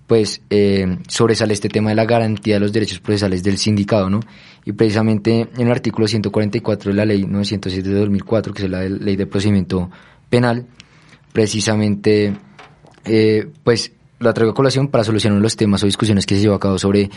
[0.06, 0.40] pues
[1.08, 4.20] sobresale este tema de la garantía de los derechos procesales del sindicado, ¿no?
[4.64, 8.88] Y precisamente en el artículo 144 de la ley 907 de 2004, que es la
[8.88, 9.90] ley de procedimiento
[10.30, 10.66] penal,
[11.32, 12.34] precisamente,
[13.64, 16.60] pues la traigo a colación para solucionar los temas o discusiones que se llevó a
[16.60, 17.10] cabo sobre,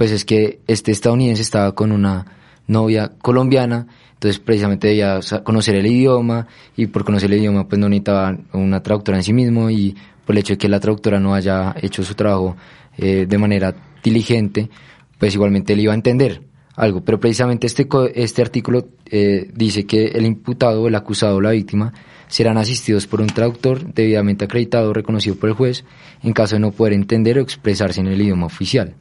[0.00, 2.24] pues es que este estadounidense estaba con una
[2.66, 7.86] novia colombiana, entonces precisamente debía conocer el idioma y por conocer el idioma pues no
[7.86, 11.34] necesitaba una traductora en sí mismo y por el hecho de que la traductora no
[11.34, 12.56] haya hecho su trabajo
[12.96, 14.70] eh, de manera diligente,
[15.18, 16.44] pues igualmente él iba a entender
[16.76, 17.04] algo.
[17.04, 21.92] Pero precisamente este, este artículo eh, dice que el imputado, el acusado o la víctima
[22.26, 25.84] serán asistidos por un traductor debidamente acreditado reconocido por el juez
[26.22, 28.96] en caso de no poder entender o expresarse en el idioma oficial.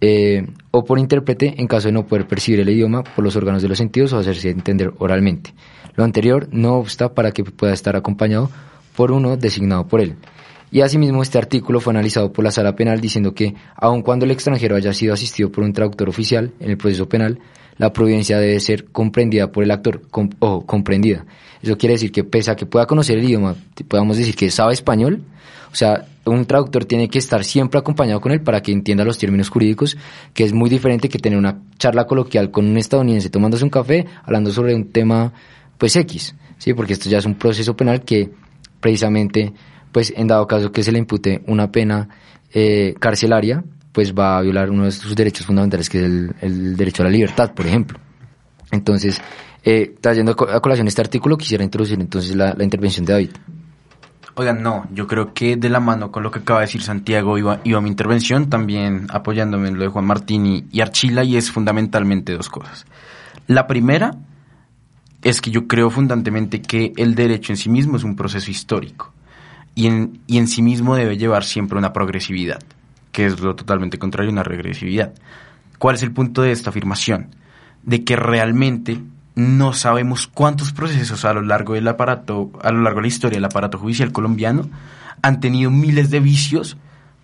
[0.00, 3.62] Eh, o por intérprete en caso de no poder percibir el idioma por los órganos
[3.62, 5.54] de los sentidos o hacerse entender oralmente.
[5.96, 8.50] Lo anterior no obsta para que pueda estar acompañado
[8.94, 10.16] por uno designado por él.
[10.70, 14.30] Y asimismo este artículo fue analizado por la sala penal diciendo que aun cuando el
[14.30, 17.40] extranjero haya sido asistido por un traductor oficial en el proceso penal,
[17.78, 20.02] la providencia debe ser comprendida por el actor,
[20.40, 21.24] o comprendida.
[21.62, 23.56] Eso quiere decir que pese a que pueda conocer el idioma,
[23.88, 25.22] podamos decir que sabe español,
[25.72, 29.18] o sea, un traductor tiene que estar siempre acompañado con él para que entienda los
[29.18, 29.96] términos jurídicos,
[30.34, 34.06] que es muy diferente que tener una charla coloquial con un estadounidense tomándose un café,
[34.24, 35.32] hablando sobre un tema,
[35.76, 36.74] pues X, ¿sí?
[36.74, 38.30] Porque esto ya es un proceso penal que
[38.80, 39.52] precisamente,
[39.92, 42.08] pues en dado caso que se le impute una pena
[42.52, 43.64] eh, carcelaria,
[43.98, 46.04] pues va a violar uno de sus derechos fundamentales, que es
[46.40, 47.98] el, derecho a la libertad, por ejemplo.
[48.70, 49.20] Entonces,
[49.64, 53.30] eh, trayendo a colación este artículo, quisiera introducir entonces la, intervención de David.
[54.36, 57.38] Oigan, no, yo creo que de la mano con lo que acaba de decir Santiago
[57.38, 61.50] iba, iba mi intervención, también apoyándome en lo de Juan Martín y, Archila, y es
[61.50, 62.86] fundamentalmente dos cosas.
[63.48, 64.12] La primera
[65.22, 69.12] es que yo creo fundamentalmente que el derecho en sí mismo es un proceso histórico
[69.74, 72.60] y en, y en sí mismo debe llevar siempre una progresividad
[73.18, 75.12] que es lo totalmente contrario a una regresividad.
[75.80, 77.34] ¿Cuál es el punto de esta afirmación?
[77.82, 79.02] De que realmente
[79.34, 83.38] no sabemos cuántos procesos a lo largo del aparato, a lo largo de la historia
[83.38, 84.70] del aparato judicial colombiano
[85.20, 86.76] han tenido miles de vicios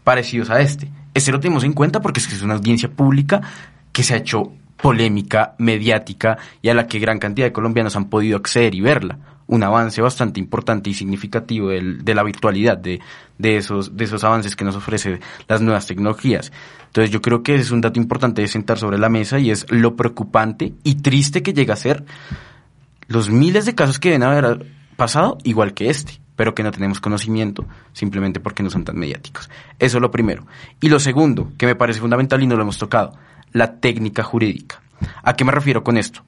[0.03, 0.91] parecidos a este.
[1.15, 3.41] Este lo tenemos en cuenta porque es que es una audiencia pública
[3.93, 8.09] que se ha hecho polémica, mediática y a la que gran cantidad de colombianos han
[8.11, 13.01] podido acceder y verla un avance bastante importante y significativo de la virtualidad, de,
[13.39, 16.53] de, esos, de esos avances que nos ofrece las nuevas tecnologías.
[16.87, 19.67] Entonces yo creo que es un dato importante de sentar sobre la mesa y es
[19.71, 22.05] lo preocupante y triste que llega a ser
[23.07, 27.01] los miles de casos que deben haber pasado igual que este, pero que no tenemos
[27.01, 29.51] conocimiento simplemente porque no son tan mediáticos.
[29.79, 30.47] Eso es lo primero.
[30.81, 33.13] Y lo segundo, que me parece fundamental y no lo hemos tocado,
[33.55, 34.83] la técnica jurídica.
[35.23, 36.23] ¿A qué me refiero con esto?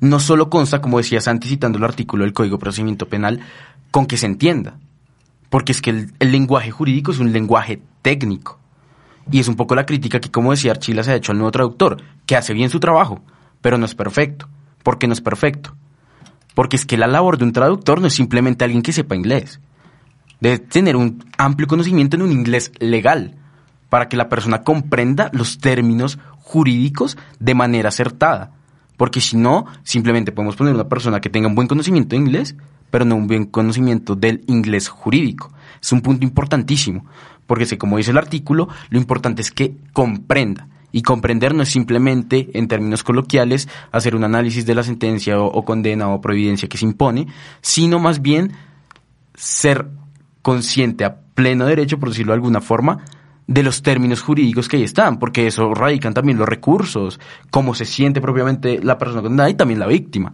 [0.00, 3.40] no solo consta, como decías antes citando el artículo del Código de Procedimiento Penal,
[3.90, 4.78] con que se entienda,
[5.50, 8.58] porque es que el, lenguaje jurídico es un lenguaje técnico.
[9.30, 11.52] Y es un poco la crítica que, como decía Archila, se ha hecho al nuevo
[11.52, 13.22] traductor, que hace bien su trabajo,
[13.60, 14.48] pero no es perfecto.
[14.82, 15.76] ¿Por qué no es perfecto?
[16.54, 19.60] Porque es que la labor de un traductor no es simplemente alguien que sepa inglés.
[20.40, 23.36] Debe tener un amplio conocimiento en un inglés legal,
[23.92, 28.52] para que la persona comprenda los términos jurídicos de manera acertada
[29.02, 32.54] porque si no, simplemente podemos poner una persona que tenga un buen conocimiento de inglés,
[32.88, 35.52] pero no un buen conocimiento del inglés jurídico.
[35.82, 37.04] Es un punto importantísimo,
[37.48, 40.68] porque como dice el artículo, lo importante es que comprenda.
[40.92, 45.64] Y comprender no es simplemente, en términos coloquiales, hacer un análisis de la sentencia o,
[45.64, 47.26] condena o providencia que se impone,
[47.60, 48.52] sino más bien
[49.34, 49.88] ser
[50.42, 53.02] consciente a pleno derecho, por decirlo de alguna forma,
[53.52, 57.84] de los términos jurídicos que ahí están, porque eso radican también los recursos, cómo se
[57.84, 60.32] siente propiamente la persona condenada y también la víctima.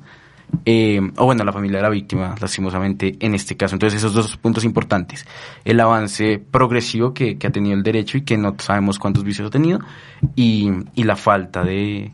[0.64, 3.74] eh, o bueno, la familia de la víctima, lastimosamente, en este caso.
[3.74, 5.26] Entonces, esos dos puntos importantes.
[5.64, 9.48] El avance progresivo que, que ha tenido el derecho y que no sabemos cuántos vicios
[9.48, 9.80] ha tenido,
[10.34, 12.12] y, y la falta de,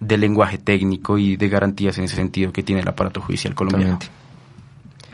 [0.00, 3.98] de lenguaje técnico y de garantías en ese sentido que tiene el aparato judicial colombiano.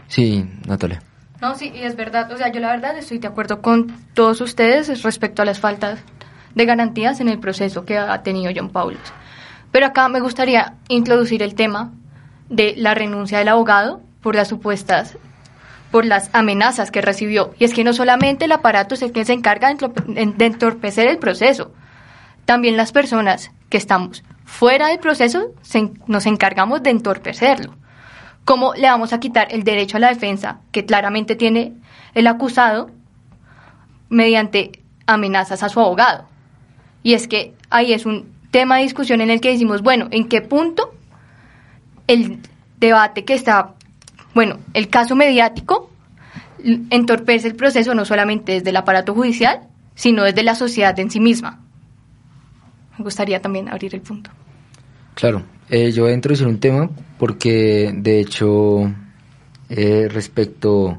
[0.07, 1.03] Sí, Natalia.
[1.41, 2.31] No, sí, y es verdad.
[2.33, 6.01] O sea, yo la verdad estoy de acuerdo con todos ustedes respecto a las faltas
[6.55, 9.01] de garantías en el proceso que ha tenido John Paulus.
[9.71, 11.93] Pero acá me gustaría introducir el tema
[12.49, 15.17] de la renuncia del abogado por las supuestas,
[15.93, 17.55] por las amenazas que recibió.
[17.59, 20.47] Y es que no solamente el aparato es el que se encarga de entorpe- de
[20.47, 21.73] entorpecer el proceso,
[22.47, 25.53] también las personas que estamos fuera del proceso
[26.07, 27.75] nos encargamos de entorpecerlo.
[28.49, 31.75] ¿Cómo le vamos a quitar el derecho a la defensa que claramente tiene
[32.15, 32.91] el acusado
[34.09, 36.27] mediante amenazas a su abogado?
[37.03, 40.31] Y es que ahí es un tema de discusión en el que decimos, bueno, ¿en
[40.31, 40.95] qué punto
[42.07, 42.41] el
[42.79, 43.75] debate que está,
[44.33, 45.91] bueno, el caso mediático
[46.89, 51.21] entorpece el proceso no solamente desde el aparato judicial, sino desde la sociedad en sí
[51.21, 51.61] misma?
[52.97, 54.31] Me gustaría también abrir el punto.
[55.13, 58.93] Claro, eh, yo voy a introducir un tema porque de hecho
[59.69, 60.99] eh, respecto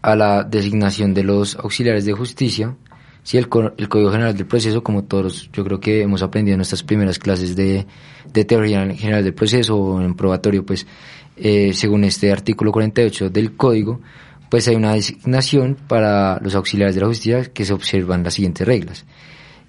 [0.00, 2.76] a la designación de los auxiliares de justicia,
[3.22, 6.82] sí, el, Código General del Proceso, como todos yo creo que hemos aprendido en nuestras
[6.82, 7.86] primeras clases de,
[8.32, 10.86] de teoría general del proceso o en probatorio, pues
[11.36, 14.00] eh, según este artículo 48 del Código,
[14.50, 18.66] pues hay una designación para los auxiliares de la justicia que se observan las siguientes
[18.66, 19.04] reglas.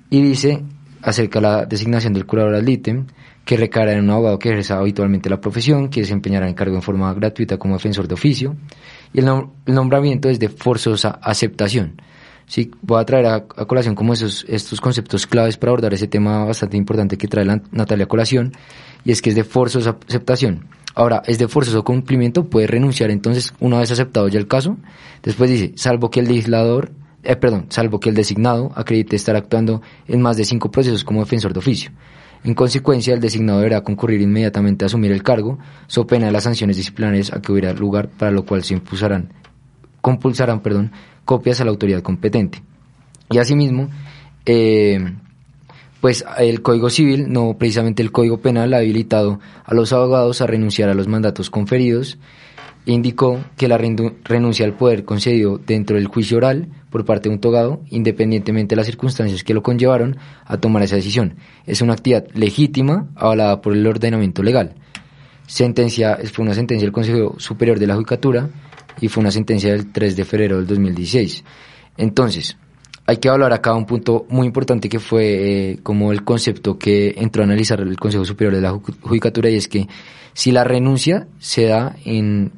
[0.10, 0.62] Y dice
[1.02, 3.08] acerca de la designación del curador ad litem,
[3.46, 6.82] que recaerá en un abogado que ejerza habitualmente la profesión, que desempeñará el cargo en
[6.82, 8.56] forma gratuita como defensor de oficio,
[9.14, 12.02] y el, nom- el nombramiento es de forzosa aceptación.
[12.48, 16.46] Sí, voy a traer a, colación como esos, estos conceptos claves para abordar ese tema
[16.46, 18.52] bastante importante que trae la, Natalia colación,
[19.04, 20.68] y es que es de forzosa aceptación.
[20.96, 24.78] Ahora, es de forzoso cumplimiento, puede renunciar entonces una vez aceptado ya el caso.
[25.24, 26.92] Después dice, salvo que el legislador,
[27.24, 31.20] eh, perdón, salvo que el designado acredite estar actuando en más de cinco procesos como
[31.20, 31.92] defensor de oficio.
[32.46, 36.44] En consecuencia, el designado deberá concurrir inmediatamente a asumir el cargo, so pena de las
[36.44, 39.34] sanciones disciplinarias a que hubiera lugar, para lo cual se impulsarán,
[40.00, 40.62] compulsarán,
[41.26, 42.62] copias a la autoridad competente.
[43.32, 43.90] Y asimismo,
[44.46, 45.00] eh,
[46.02, 50.46] pues el Código Civil, no precisamente el Código Penal, ha habilitado a los abogados a
[50.46, 52.20] renunciar a los mandatos conferidos
[52.86, 57.42] indicó que la renuncia al poder concedido dentro del juicio oral por parte de un
[57.42, 61.36] togado, independientemente de las circunstancias que lo conllevaron a tomar esa decisión.
[61.66, 64.76] Es una actividad legítima avalada por el ordenamiento legal.
[65.48, 68.50] Sentencia, fue una sentencia del Consejo Superior de la Judicatura
[69.00, 71.44] y fue una sentencia del 3 de febrero del 2016.
[71.98, 72.58] Entonces,
[73.06, 77.14] hay que hablar acá un punto muy importante que fue eh, como el concepto que
[77.18, 79.88] entró a analizar el Consejo Superior de la Ju- Judicatura y es que
[80.34, 82.52] si la renuncia se da en,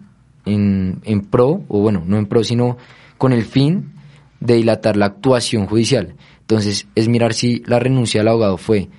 [0.48, 2.78] en, en pro, o bueno, no en pro, sino
[3.18, 3.94] con el fin
[4.40, 6.16] de dilatar la actuación judicial.
[6.42, 8.90] Entonces, es mirar si la renuncia del abogado fue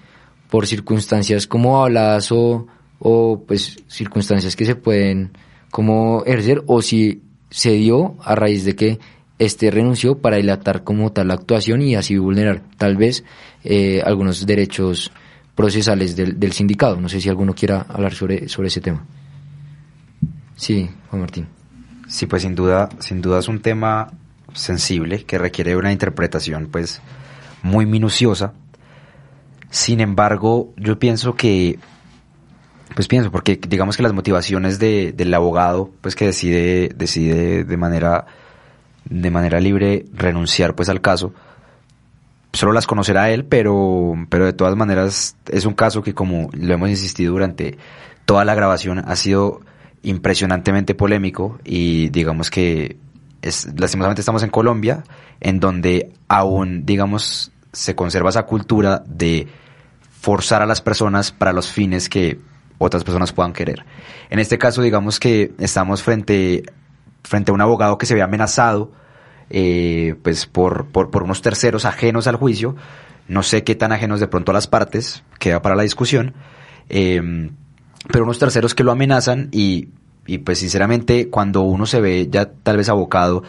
[0.51, 2.67] por circunstancias como habladas o,
[2.99, 5.33] o pues circunstancias que se pueden
[5.71, 8.99] como ejercer o si se dio a raíz de que
[9.39, 13.25] este renunció para dilatar como tal la actuación y así vulnerar tal vez
[13.65, 15.13] eh, algunos derechos
[15.55, 17.01] procesales del, del sindicato.
[17.01, 19.05] No sé si alguno quiera hablar sobre, sobre ese tema.
[20.59, 21.47] Sí, Juan Martín.
[22.09, 24.11] Sí, pues sin duda, sin duda es un tema
[24.53, 27.01] sensible que requiere una interpretación pues
[27.63, 28.53] muy minuciosa.
[29.71, 31.79] Sin embargo, yo pienso que
[32.95, 37.77] pues pienso porque digamos que las motivaciones de, del abogado pues que decide decide de
[37.77, 38.27] manera
[39.05, 41.33] de manera libre renunciar pues al caso
[42.53, 46.75] solo las conocerá él, pero, pero de todas maneras es un caso que como lo
[46.75, 47.79] hemos insistido durante
[48.25, 49.61] toda la grabación ha sido
[50.03, 52.97] impresionantemente polémico y digamos que
[53.43, 55.05] es, lastimosamente estamos en Colombia
[55.41, 59.49] en donde aún digamos se conserva esa cultura de
[60.21, 62.39] forzar a las personas para los fines que
[62.79, 63.85] otras personas puedan querer.
[64.31, 66.63] En este caso digamos que estamos frente,
[67.23, 68.93] frente a un abogado que se ve amenazado
[69.51, 72.77] eh, pues por, por, por unos terceros ajenos al juicio,
[73.29, 76.35] no sé qué tan ajenos de pronto a las partes, queda para la discusión,
[76.89, 77.51] eh,
[78.07, 79.89] pero unos terceros que lo amenazan y,
[80.27, 83.43] y pues sinceramente cuando uno se ve ya tal vez abocado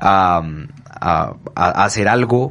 [0.00, 0.42] a,
[1.00, 1.34] a,
[1.84, 2.50] hacer algo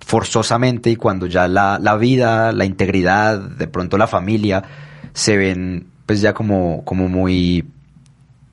[0.00, 4.64] forzosamente y cuando ya la, la vida, la integridad, de pronto la familia
[5.12, 7.64] se ven pues ya como, como muy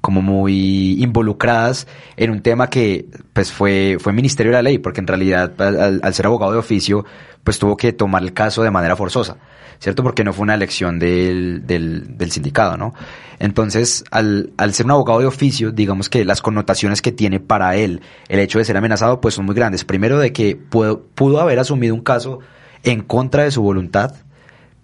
[0.02, 5.02] como muy involucradas en un tema que pues fue, fue Ministerio de la Ley, porque
[5.02, 7.06] en realidad al, ser abogado de oficio,
[7.44, 9.38] pues tuvo que tomar el caso de manera forzosa.
[9.80, 10.02] ¿cierto?
[10.02, 12.96] Porque no fue una elección del, del, del sindicato, ¿no?
[13.38, 17.76] Entonces, al, al, ser un abogado de oficio, digamos que las connotaciones que tiene para
[17.76, 19.86] él el hecho de ser amenazado, pues son muy grandes.
[19.86, 22.40] Primero, de que pudo, pudo haber asumido un caso
[22.84, 24.16] en contra de su voluntad,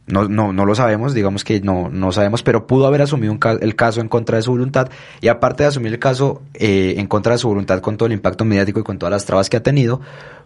[0.05, 3.39] no, no, no lo sabemos, digamos que no, no sabemos, pero pudo haber asumido un
[3.39, 4.89] ca el caso en contra de su voluntad.
[5.21, 8.13] Y aparte de asumir el caso eh, en contra de su voluntad con todo el
[8.13, 10.01] impacto mediático y con todas las trabas que ha tenido,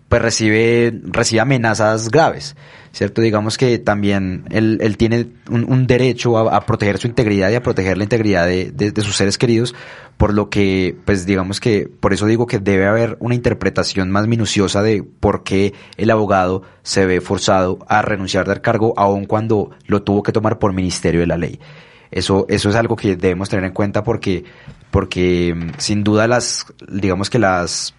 [0.10, 2.56] pues recibe, recibe amenazas graves,
[2.94, 3.22] ¿cierto?
[3.22, 7.56] Digamos que también él, él tiene un, un derecho a, a, proteger su integridad y
[7.56, 9.76] a proteger la integridad de, de, de, sus seres queridos,
[10.16, 14.28] por lo que, pues digamos que, por eso digo que debe haber una interpretación más
[14.28, 19.72] minuciosa de por qué el abogado se ve forzado a renunciar del cargo, aun cuando
[19.88, 21.60] lo tuvo que tomar por ministerio de la ley.
[22.12, 24.46] Eso, eso es algo que debemos tener en cuenta porque,
[24.92, 27.94] porque sin duda las, digamos que las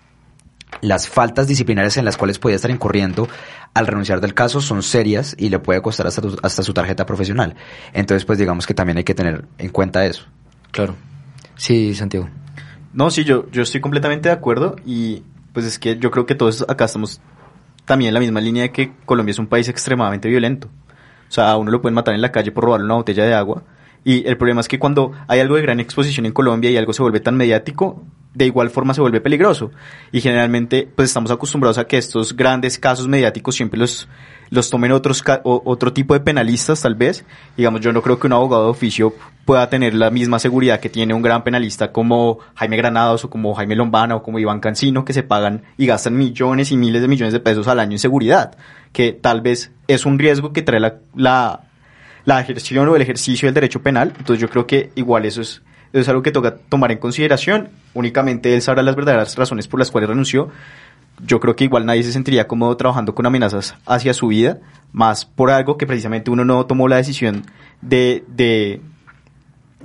[0.81, 3.29] las faltas disciplinarias en las cuales puede estar incurriendo
[3.75, 7.07] al renunciar del caso son serias y le puede costar hasta, tu, hasta su tarjeta
[7.07, 7.55] profesional.
[7.93, 10.25] Entonces, pues digamos que también hay que tener en cuenta eso.
[10.71, 10.95] Claro.
[11.57, 12.29] Sí, Santiago.
[12.93, 16.35] No, sí, yo, yo estoy completamente de acuerdo y pues es que yo creo que
[16.35, 17.21] todos acá estamos
[17.85, 20.69] también en la misma línea de que Colombia es un país extremadamente violento.
[21.29, 23.35] O sea, a uno lo pueden matar en la calle por robarle una botella de
[23.35, 23.64] agua.
[24.05, 26.93] Y el problema es que cuando hay algo de gran exposición en Colombia y algo
[26.93, 28.03] se vuelve tan mediático,
[28.39, 29.72] de igual forma se vuelve peligroso.
[30.12, 34.09] Y generalmente, pues estamos acostumbrados a que estos grandes casos mediáticos siempre los,
[34.51, 37.24] los tomen otros, otro tipo de penalistas, tal vez.
[37.57, 39.12] Digamos, yo no creo que un abogado de oficio
[39.45, 43.55] pueda tener la misma seguridad que tiene un gran penalista como Jaime Granados o como
[43.55, 47.09] Jaime Lombana o como Iván Cancino, que se pagan y gastan millones y miles de
[47.09, 48.57] millones de pesos al año en seguridad.
[48.93, 51.62] Que tal vez es un riesgo que trae la, la,
[52.24, 54.12] la o el ejercicio del derecho penal.
[54.16, 55.61] Entonces yo creo que igual eso es,
[55.93, 57.70] es algo que toca tomar en consideración.
[57.95, 60.51] Únicamente él sabrá las verdaderas razones por las cuales renunció.
[61.24, 64.59] Yo creo que igual nadie se sentiría cómodo trabajando con amenazas hacia su vida,
[64.93, 67.45] más por algo que precisamente uno no tomó la decisión
[67.80, 68.80] de, de,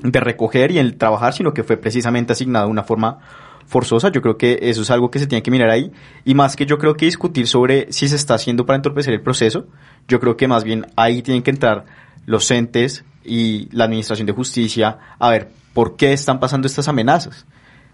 [0.01, 3.19] de recoger y el trabajar, sino que fue precisamente asignado de una forma
[3.65, 4.09] forzosa.
[4.09, 5.91] Yo creo que eso es algo que se tiene que mirar ahí.
[6.23, 9.21] Y más que yo creo que discutir sobre si se está haciendo para entorpecer el
[9.21, 9.65] proceso,
[10.07, 11.85] yo creo que más bien ahí tienen que entrar
[12.25, 17.45] los entes y la Administración de Justicia a ver por qué están pasando estas amenazas.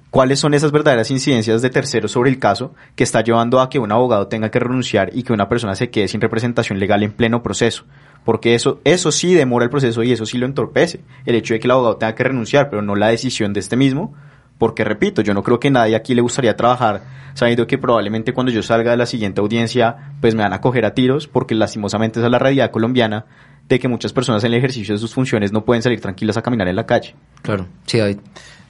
[0.09, 3.77] ¿Cuáles son esas verdaderas incidencias de terceros sobre el caso que está llevando a que
[3.77, 7.11] un abogado tenga que renunciar y que una persona se quede sin representación legal en
[7.11, 7.85] pleno proceso?
[8.25, 11.01] Porque eso, eso sí demora el proceso y eso sí lo entorpece.
[11.25, 13.75] El hecho de que el abogado tenga que renunciar, pero no la decisión de este
[13.75, 14.15] mismo.
[14.57, 17.01] Porque repito, yo no creo que nadie aquí le gustaría trabajar
[17.33, 20.85] sabiendo que probablemente cuando yo salga de la siguiente audiencia, pues me van a coger
[20.85, 23.25] a tiros, porque lastimosamente esa es la realidad colombiana
[23.69, 26.41] de que muchas personas en el ejercicio de sus funciones no pueden salir tranquilas a
[26.41, 27.15] caminar en la calle.
[27.43, 28.17] Claro, sí, David.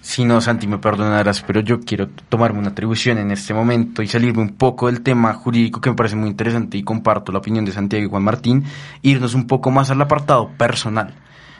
[0.02, 4.08] Si no, Santi, me perdonarás, pero yo quiero tomarme una atribución en este momento y
[4.08, 7.66] salirme un poco del tema jurídico que me parece muy interesante y comparto la opinión
[7.66, 8.64] de Santiago y Juan Martín,
[9.02, 11.16] irnos un poco más al apartado personal.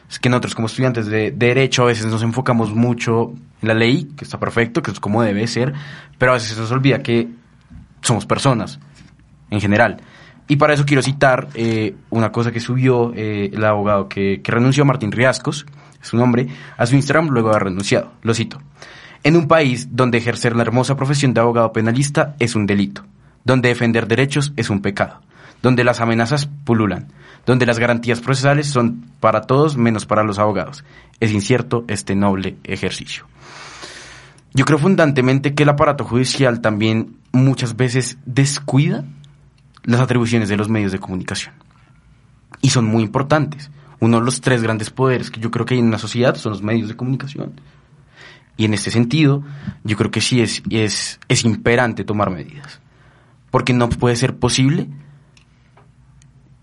[0.10, 4.10] Es que nosotros como estudiantes de Derecho a veces nos enfocamos mucho en la ley,
[4.18, 5.74] que está perfecto, que es como debe ser,
[6.18, 7.28] pero a veces se nos olvida que
[8.02, 8.80] somos personas,
[9.50, 10.02] en general.
[10.50, 14.52] Y para eso quiero citar eh, una cosa que subió eh, el abogado que, que
[14.52, 15.68] renunció, Martín Riascos,
[16.02, 18.12] su nombre, a su Instagram luego de haber renunciado.
[18.24, 18.60] Lo cito.
[19.24, 23.06] En un país donde ejercer la hermosa profesión de abogado penalista es un delito,
[23.44, 25.22] donde defender derechos es un pecado,
[25.62, 27.10] donde las amenazas pululan,
[27.46, 30.84] donde las garantías procesales son para todos menos para los abogados.
[31.20, 33.26] Es incierto este noble ejercicio.
[34.56, 39.06] Yo creo fundantemente que el aparato judicial también muchas veces descuida
[39.84, 41.54] las atribuciones de los medios de comunicación.
[42.62, 45.80] Y son muy importantes uno de los tres grandes poderes que yo creo que hay
[45.80, 47.60] en una sociedad son los medios de comunicación.
[48.58, 49.44] Y en este sentido,
[49.84, 52.82] yo creo que sí es, es, es imperante tomar medidas.
[53.52, 54.88] Porque no puede ser posible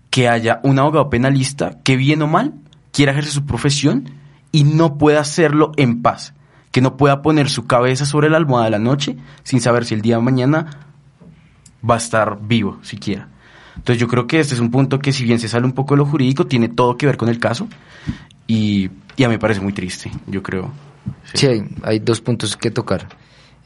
[0.09, 2.53] que haya un abogado penalista que bien o mal
[2.91, 4.09] quiera ejercer su profesión
[4.51, 6.33] y no pueda hacerlo en paz.
[6.71, 9.95] Que no pueda poner su cabeza sobre la almohada de la noche sin saber si
[9.95, 10.86] el día de mañana
[11.89, 13.27] va a estar vivo siquiera.
[13.75, 15.93] Entonces yo creo que este es un punto que si bien se sale un poco
[15.93, 17.67] de lo jurídico, tiene todo que ver con el caso
[18.47, 20.71] y, y a mí me parece muy triste, yo creo.
[21.33, 21.47] Sí,
[21.83, 23.07] hay, dos puntos que tocar.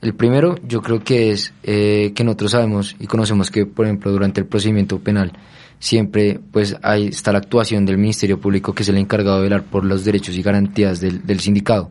[0.01, 4.11] El primero yo creo que es eh, que nosotros sabemos y conocemos que, por ejemplo,
[4.11, 5.31] durante el procedimiento penal
[5.79, 9.63] siempre pues ahí está la actuación del Ministerio Público que es el encargado de velar
[9.63, 11.89] por los derechos y garantías del, del sindicato.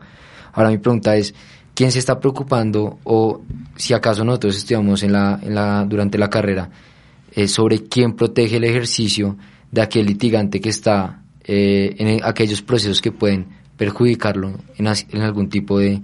[0.53, 1.35] Ahora mi pregunta es,
[1.81, 3.41] ¿quién se está preocupando o
[3.75, 6.69] si acaso nosotros estudiamos en la, en la, durante la carrera
[7.33, 9.39] eh, sobre quién protege el ejercicio
[9.71, 13.47] de aquel litigante que está eh, en aquellos procesos que pueden
[13.79, 16.03] perjudicarlo en, en algún tipo de,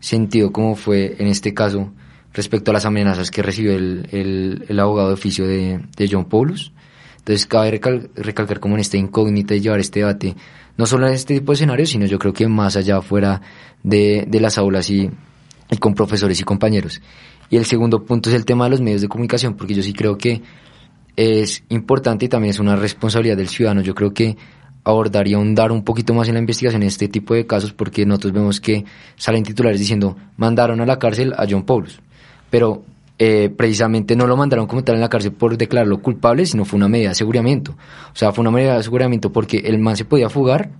[0.00, 1.92] sentido como fue en este caso
[2.32, 4.08] respecto a las amenazas que recibió el,
[4.66, 6.72] el, abogado de oficio de, de, John Paulus.
[7.18, 10.36] Entonces cabe recalcar como en esta incógnita y llevar este debate,
[10.78, 13.42] no solo en este tipo de escenarios, sino yo creo que más allá fuera
[13.82, 15.10] de, de las aulas y,
[15.80, 17.02] con profesores y compañeros.
[17.50, 19.92] Y el segundo punto es el tema de los medios de comunicación, porque yo sí
[19.92, 20.40] creo que
[21.16, 23.82] es importante y también es una responsabilidad del ciudadano.
[23.82, 24.36] Yo creo que
[24.84, 28.32] abordaría ahondar un poquito más en la investigación en este tipo de casos porque nosotros
[28.32, 28.84] vemos que
[29.16, 32.00] salen titulares diciendo mandaron a la cárcel a John Paulus,
[32.48, 32.84] pero
[33.18, 36.76] eh, precisamente no lo mandaron como tal en la cárcel por declararlo culpable, sino fue
[36.76, 37.72] una medida de aseguramiento.
[37.72, 40.70] O sea, fue una medida de aseguramiento porque el man se podía fugar,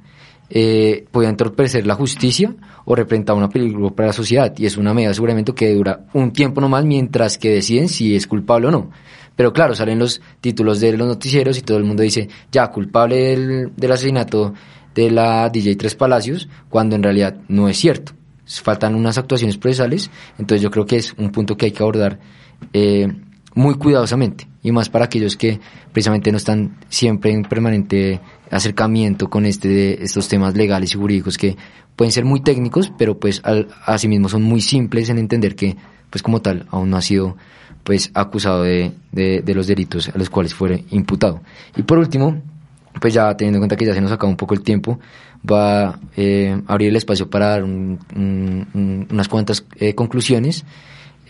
[0.51, 4.95] eh, podía entorpecer la justicia o representar una peligro para la sociedad y es una
[4.95, 8.71] medida de aseguramiento que dura un tiempo nomás mientras que deciden si es culpable o
[8.71, 8.91] no.
[9.39, 13.71] Pero claro, salen los títulos de los noticieros y todo el mundo dice, ya, culpable
[13.77, 14.53] del, asesinato
[14.95, 18.18] de la DJ Tres Palacios, cuando en realidad no es cierto.
[18.49, 22.19] Faltan unas actuaciones procesales, entonces yo creo que es un punto que hay que abordar
[22.73, 23.07] eh,
[23.55, 25.61] muy cuidadosamente, y más para aquellos que
[25.93, 28.21] precisamente no están siempre en permanente
[28.51, 31.57] acercamiento con este, estos temas legales y jurídicos que
[31.97, 35.77] pueden ser muy técnicos, pero pues al, asimismo son muy simples en entender que,
[36.11, 37.37] pues como tal, aún no ha sido
[37.83, 41.41] pues acusado de, de, los delitos a los cuales fue imputado.
[41.75, 42.41] Y por último,
[43.01, 45.01] pues ya teniendo en cuenta que ya se nos acaba un poco el tiempo,
[45.49, 50.65] va a eh, abrir el espacio para dar unas cuantas eh, conclusiones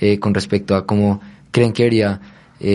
[0.00, 2.20] eh, con respecto a cómo creen que debería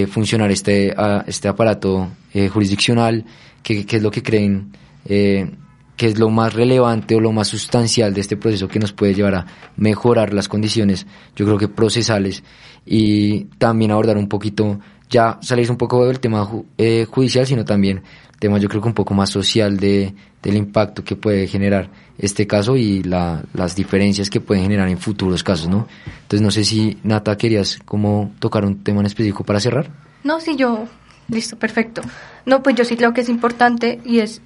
[0.08, 0.96] funcionar este,
[1.28, 2.08] este aparato
[2.54, 3.26] jurisdiccional,
[3.62, 4.72] qué, es lo que creen
[5.06, 9.14] que es lo más relevante o lo más sustancial de este proceso que nos puede
[9.14, 11.06] llevar a mejorar las condiciones,
[11.36, 12.46] yo creo que procesales
[12.86, 14.80] y también abordar un poquito,
[15.14, 18.02] ya salís un poco del tema eh, judicial, sino también
[18.40, 22.46] tema yo creo que un poco más social de, del impacto que puede generar este
[22.46, 25.88] caso y la, las diferencias que pueden generar en futuros casos, ¿no?
[26.24, 29.90] Entonces no sé si Nata querías como tocar un tema en específico para cerrar.
[30.26, 30.86] No, sí, yo,
[31.30, 32.02] listo, perfecto.
[32.46, 34.42] No, pues yo sí creo que es importante y es,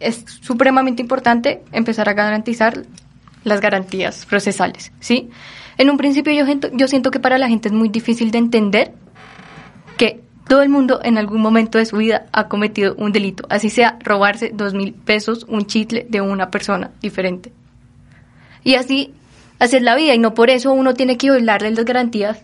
[0.00, 2.84] es supremamente importante empezar a garantizar
[3.44, 5.28] las garantías procesales, ¿sí?
[5.76, 8.94] En un principio yo, yo siento que para la gente es muy difícil de entender
[10.48, 13.98] todo el mundo en algún momento de su vida ha cometido un delito, así sea
[14.02, 17.52] robarse dos mil pesos, un chitle de una persona diferente.
[18.64, 19.12] Y así,
[19.58, 22.40] así es la vida, y no por eso uno tiene que violarle las garantías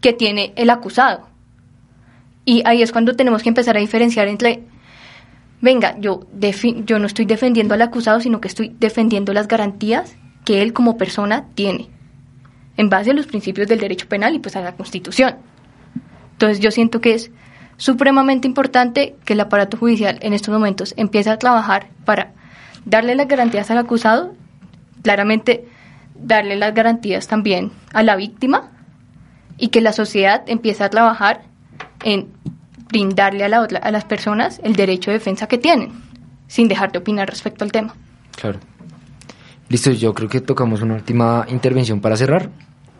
[0.00, 1.28] que tiene el acusado.
[2.44, 4.62] Y ahí es cuando tenemos que empezar a diferenciar entre,
[5.60, 6.26] venga, yo,
[6.84, 10.96] yo no estoy defendiendo al acusado, sino que estoy defendiendo las garantías que él como
[10.96, 11.88] persona tiene
[12.76, 15.36] en base a los principios del derecho penal y pues a la Constitución.
[16.34, 17.30] Entonces yo siento que es
[17.76, 22.32] supremamente importante que el aparato judicial en estos momentos empiece a trabajar para
[22.84, 24.34] darle las garantías al acusado,
[25.02, 25.66] claramente
[26.14, 28.70] darle las garantías también a la víctima
[29.58, 31.42] y que la sociedad empiece a trabajar
[32.04, 32.28] en
[32.88, 35.92] brindarle a, la a las personas el derecho de defensa que tienen,
[36.46, 37.94] sin dejar de opinar respecto al tema.
[38.36, 38.58] Claro.
[39.68, 42.50] Listo, yo creo que tocamos una última intervención para cerrar.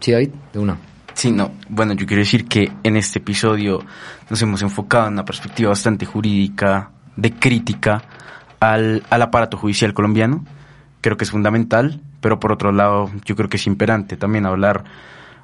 [0.01, 0.79] Sí, David, de una.
[1.15, 1.53] Sí, no.
[1.69, 3.81] Bueno, yo quiero decir que en este episodio
[4.29, 8.03] nos hemos enfocado en una perspectiva bastante jurídica, de crítica
[8.61, 10.45] al, al aparato judicial colombiano.
[11.01, 14.85] Creo que es fundamental, pero por otro lado, yo creo que es imperante también hablar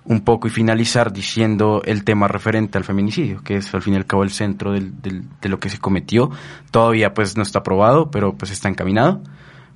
[0.05, 3.97] un poco y finalizar diciendo el tema referente al feminicidio, que es al fin y
[3.97, 6.31] al cabo el centro del, del, de lo que se cometió.
[6.71, 9.23] Todavía pues no está aprobado, pero pues está encaminado.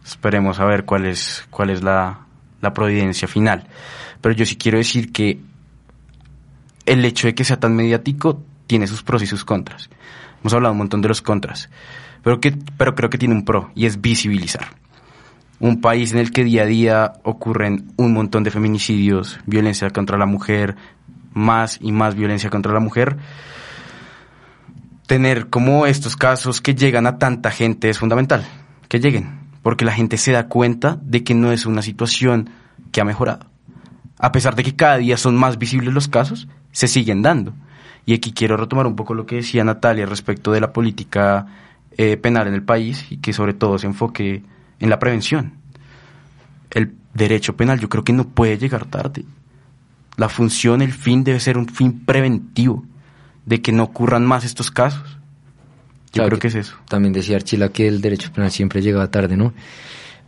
[0.04, 2.20] Esperemos a ver cuál es, cuál es la,
[2.60, 3.68] la providencia final.
[4.20, 5.40] Pero yo sí quiero decir que
[6.86, 9.90] el hecho de que sea tan mediático tiene sus pros y sus contras.
[10.40, 11.70] Hemos hablado un montón de los contras,
[12.22, 14.66] pero, que, pero creo que tiene un pro y es visibilizar.
[15.60, 20.18] Un país en el que día a día ocurren un montón de feminicidios, violencia contra
[20.18, 20.76] la mujer,
[21.32, 23.16] más y más violencia contra la mujer.
[25.06, 28.44] Tener como estos casos que llegan a tanta gente es fundamental,
[28.88, 32.50] que lleguen, porque la gente se da cuenta de que no es una situación
[32.90, 33.46] que ha mejorado.
[34.18, 37.54] A pesar de que cada día son más visibles los casos, se siguen dando.
[38.04, 41.46] Y aquí quiero retomar un poco lo que decía Natalia respecto de la política
[41.96, 44.42] eh, penal en el país y que sobre todo se enfoque
[44.80, 45.54] en la prevención.
[46.70, 49.24] El derecho penal yo creo que no puede llegar tarde.
[50.16, 52.84] La función, el fin debe ser un fin preventivo
[53.46, 55.18] de que no ocurran más estos casos.
[56.12, 56.76] Yo creo que, es eso.
[56.88, 59.52] También decía Archila que el derecho penal siempre llega tarde, ¿no?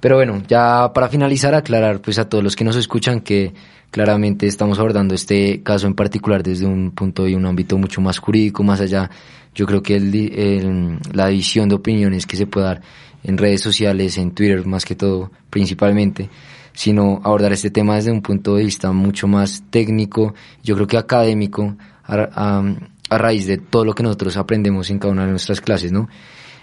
[0.01, 3.55] Pero bueno, ya para finalizar, aclarar pues a todos los que nos escuchan que
[3.91, 8.19] claramente estamos abordando este caso en particular desde un punto y un ámbito mucho más
[8.19, 9.11] jurídico, más allá,
[9.55, 12.83] yo creo que el, la división de opiniones que se puede dar
[13.23, 16.29] en redes sociales, en Twitter más que todo, principalmente,
[16.73, 20.99] sino abordar este tema desde un punto de vista mucho más técnico, yo creo que
[20.99, 25.91] académico, a raíz de todo lo que nosotros aprendemos en cada una de nuestras clases,
[25.91, 26.09] ¿no?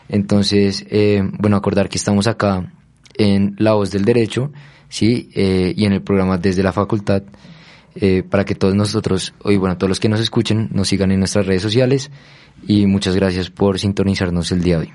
[0.10, 2.72] Entonces, eh, bueno, acordar que estamos acá
[3.16, 4.52] en La Voz del Derecho,
[4.90, 5.30] ¿sí?
[5.34, 7.24] Eh, y en el programa Desde la Facultad,
[7.96, 11.20] eh, para que todos nosotros, y bueno, todos los que nos escuchen, nos sigan en
[11.20, 12.12] nuestras redes sociales,
[12.68, 14.94] y muchas gracias por sintonizarnos el día de hoy.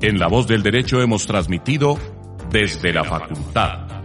[0.00, 1.98] En La Voz del Derecho hemos transmitido
[2.50, 4.04] desde la facultad.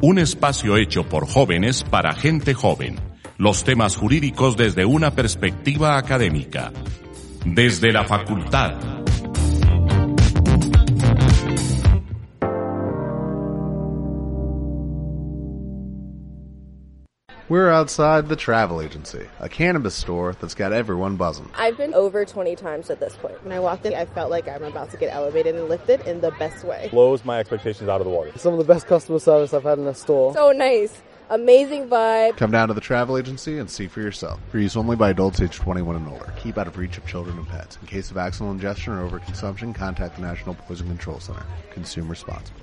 [0.00, 3.11] Un espacio hecho por jóvenes para gente joven.
[3.38, 6.72] Los temas jurídicos desde una perspectiva académica.
[7.44, 8.74] Desde la facultad.
[17.48, 21.50] We're outside the travel agency, a cannabis store that's got everyone buzzing.
[21.54, 23.42] I've been over 20 times at this point.
[23.44, 26.22] When I walked in, I felt like I'm about to get elevated and lifted in
[26.22, 26.88] the best way.
[26.90, 28.32] blows my expectations out of the water.
[28.36, 30.32] Some of the best customer service I've had in a store.
[30.32, 31.02] So nice.
[31.32, 32.36] Amazing vibe.
[32.36, 34.38] Come down to the travel agency and see for yourself.
[34.50, 36.30] For use only by adults age 21 and older.
[36.36, 37.78] Keep out of reach of children and pets.
[37.80, 41.42] In case of accidental ingestion or overconsumption, contact the National Poison Control Center.
[41.70, 42.61] Consume responsibly.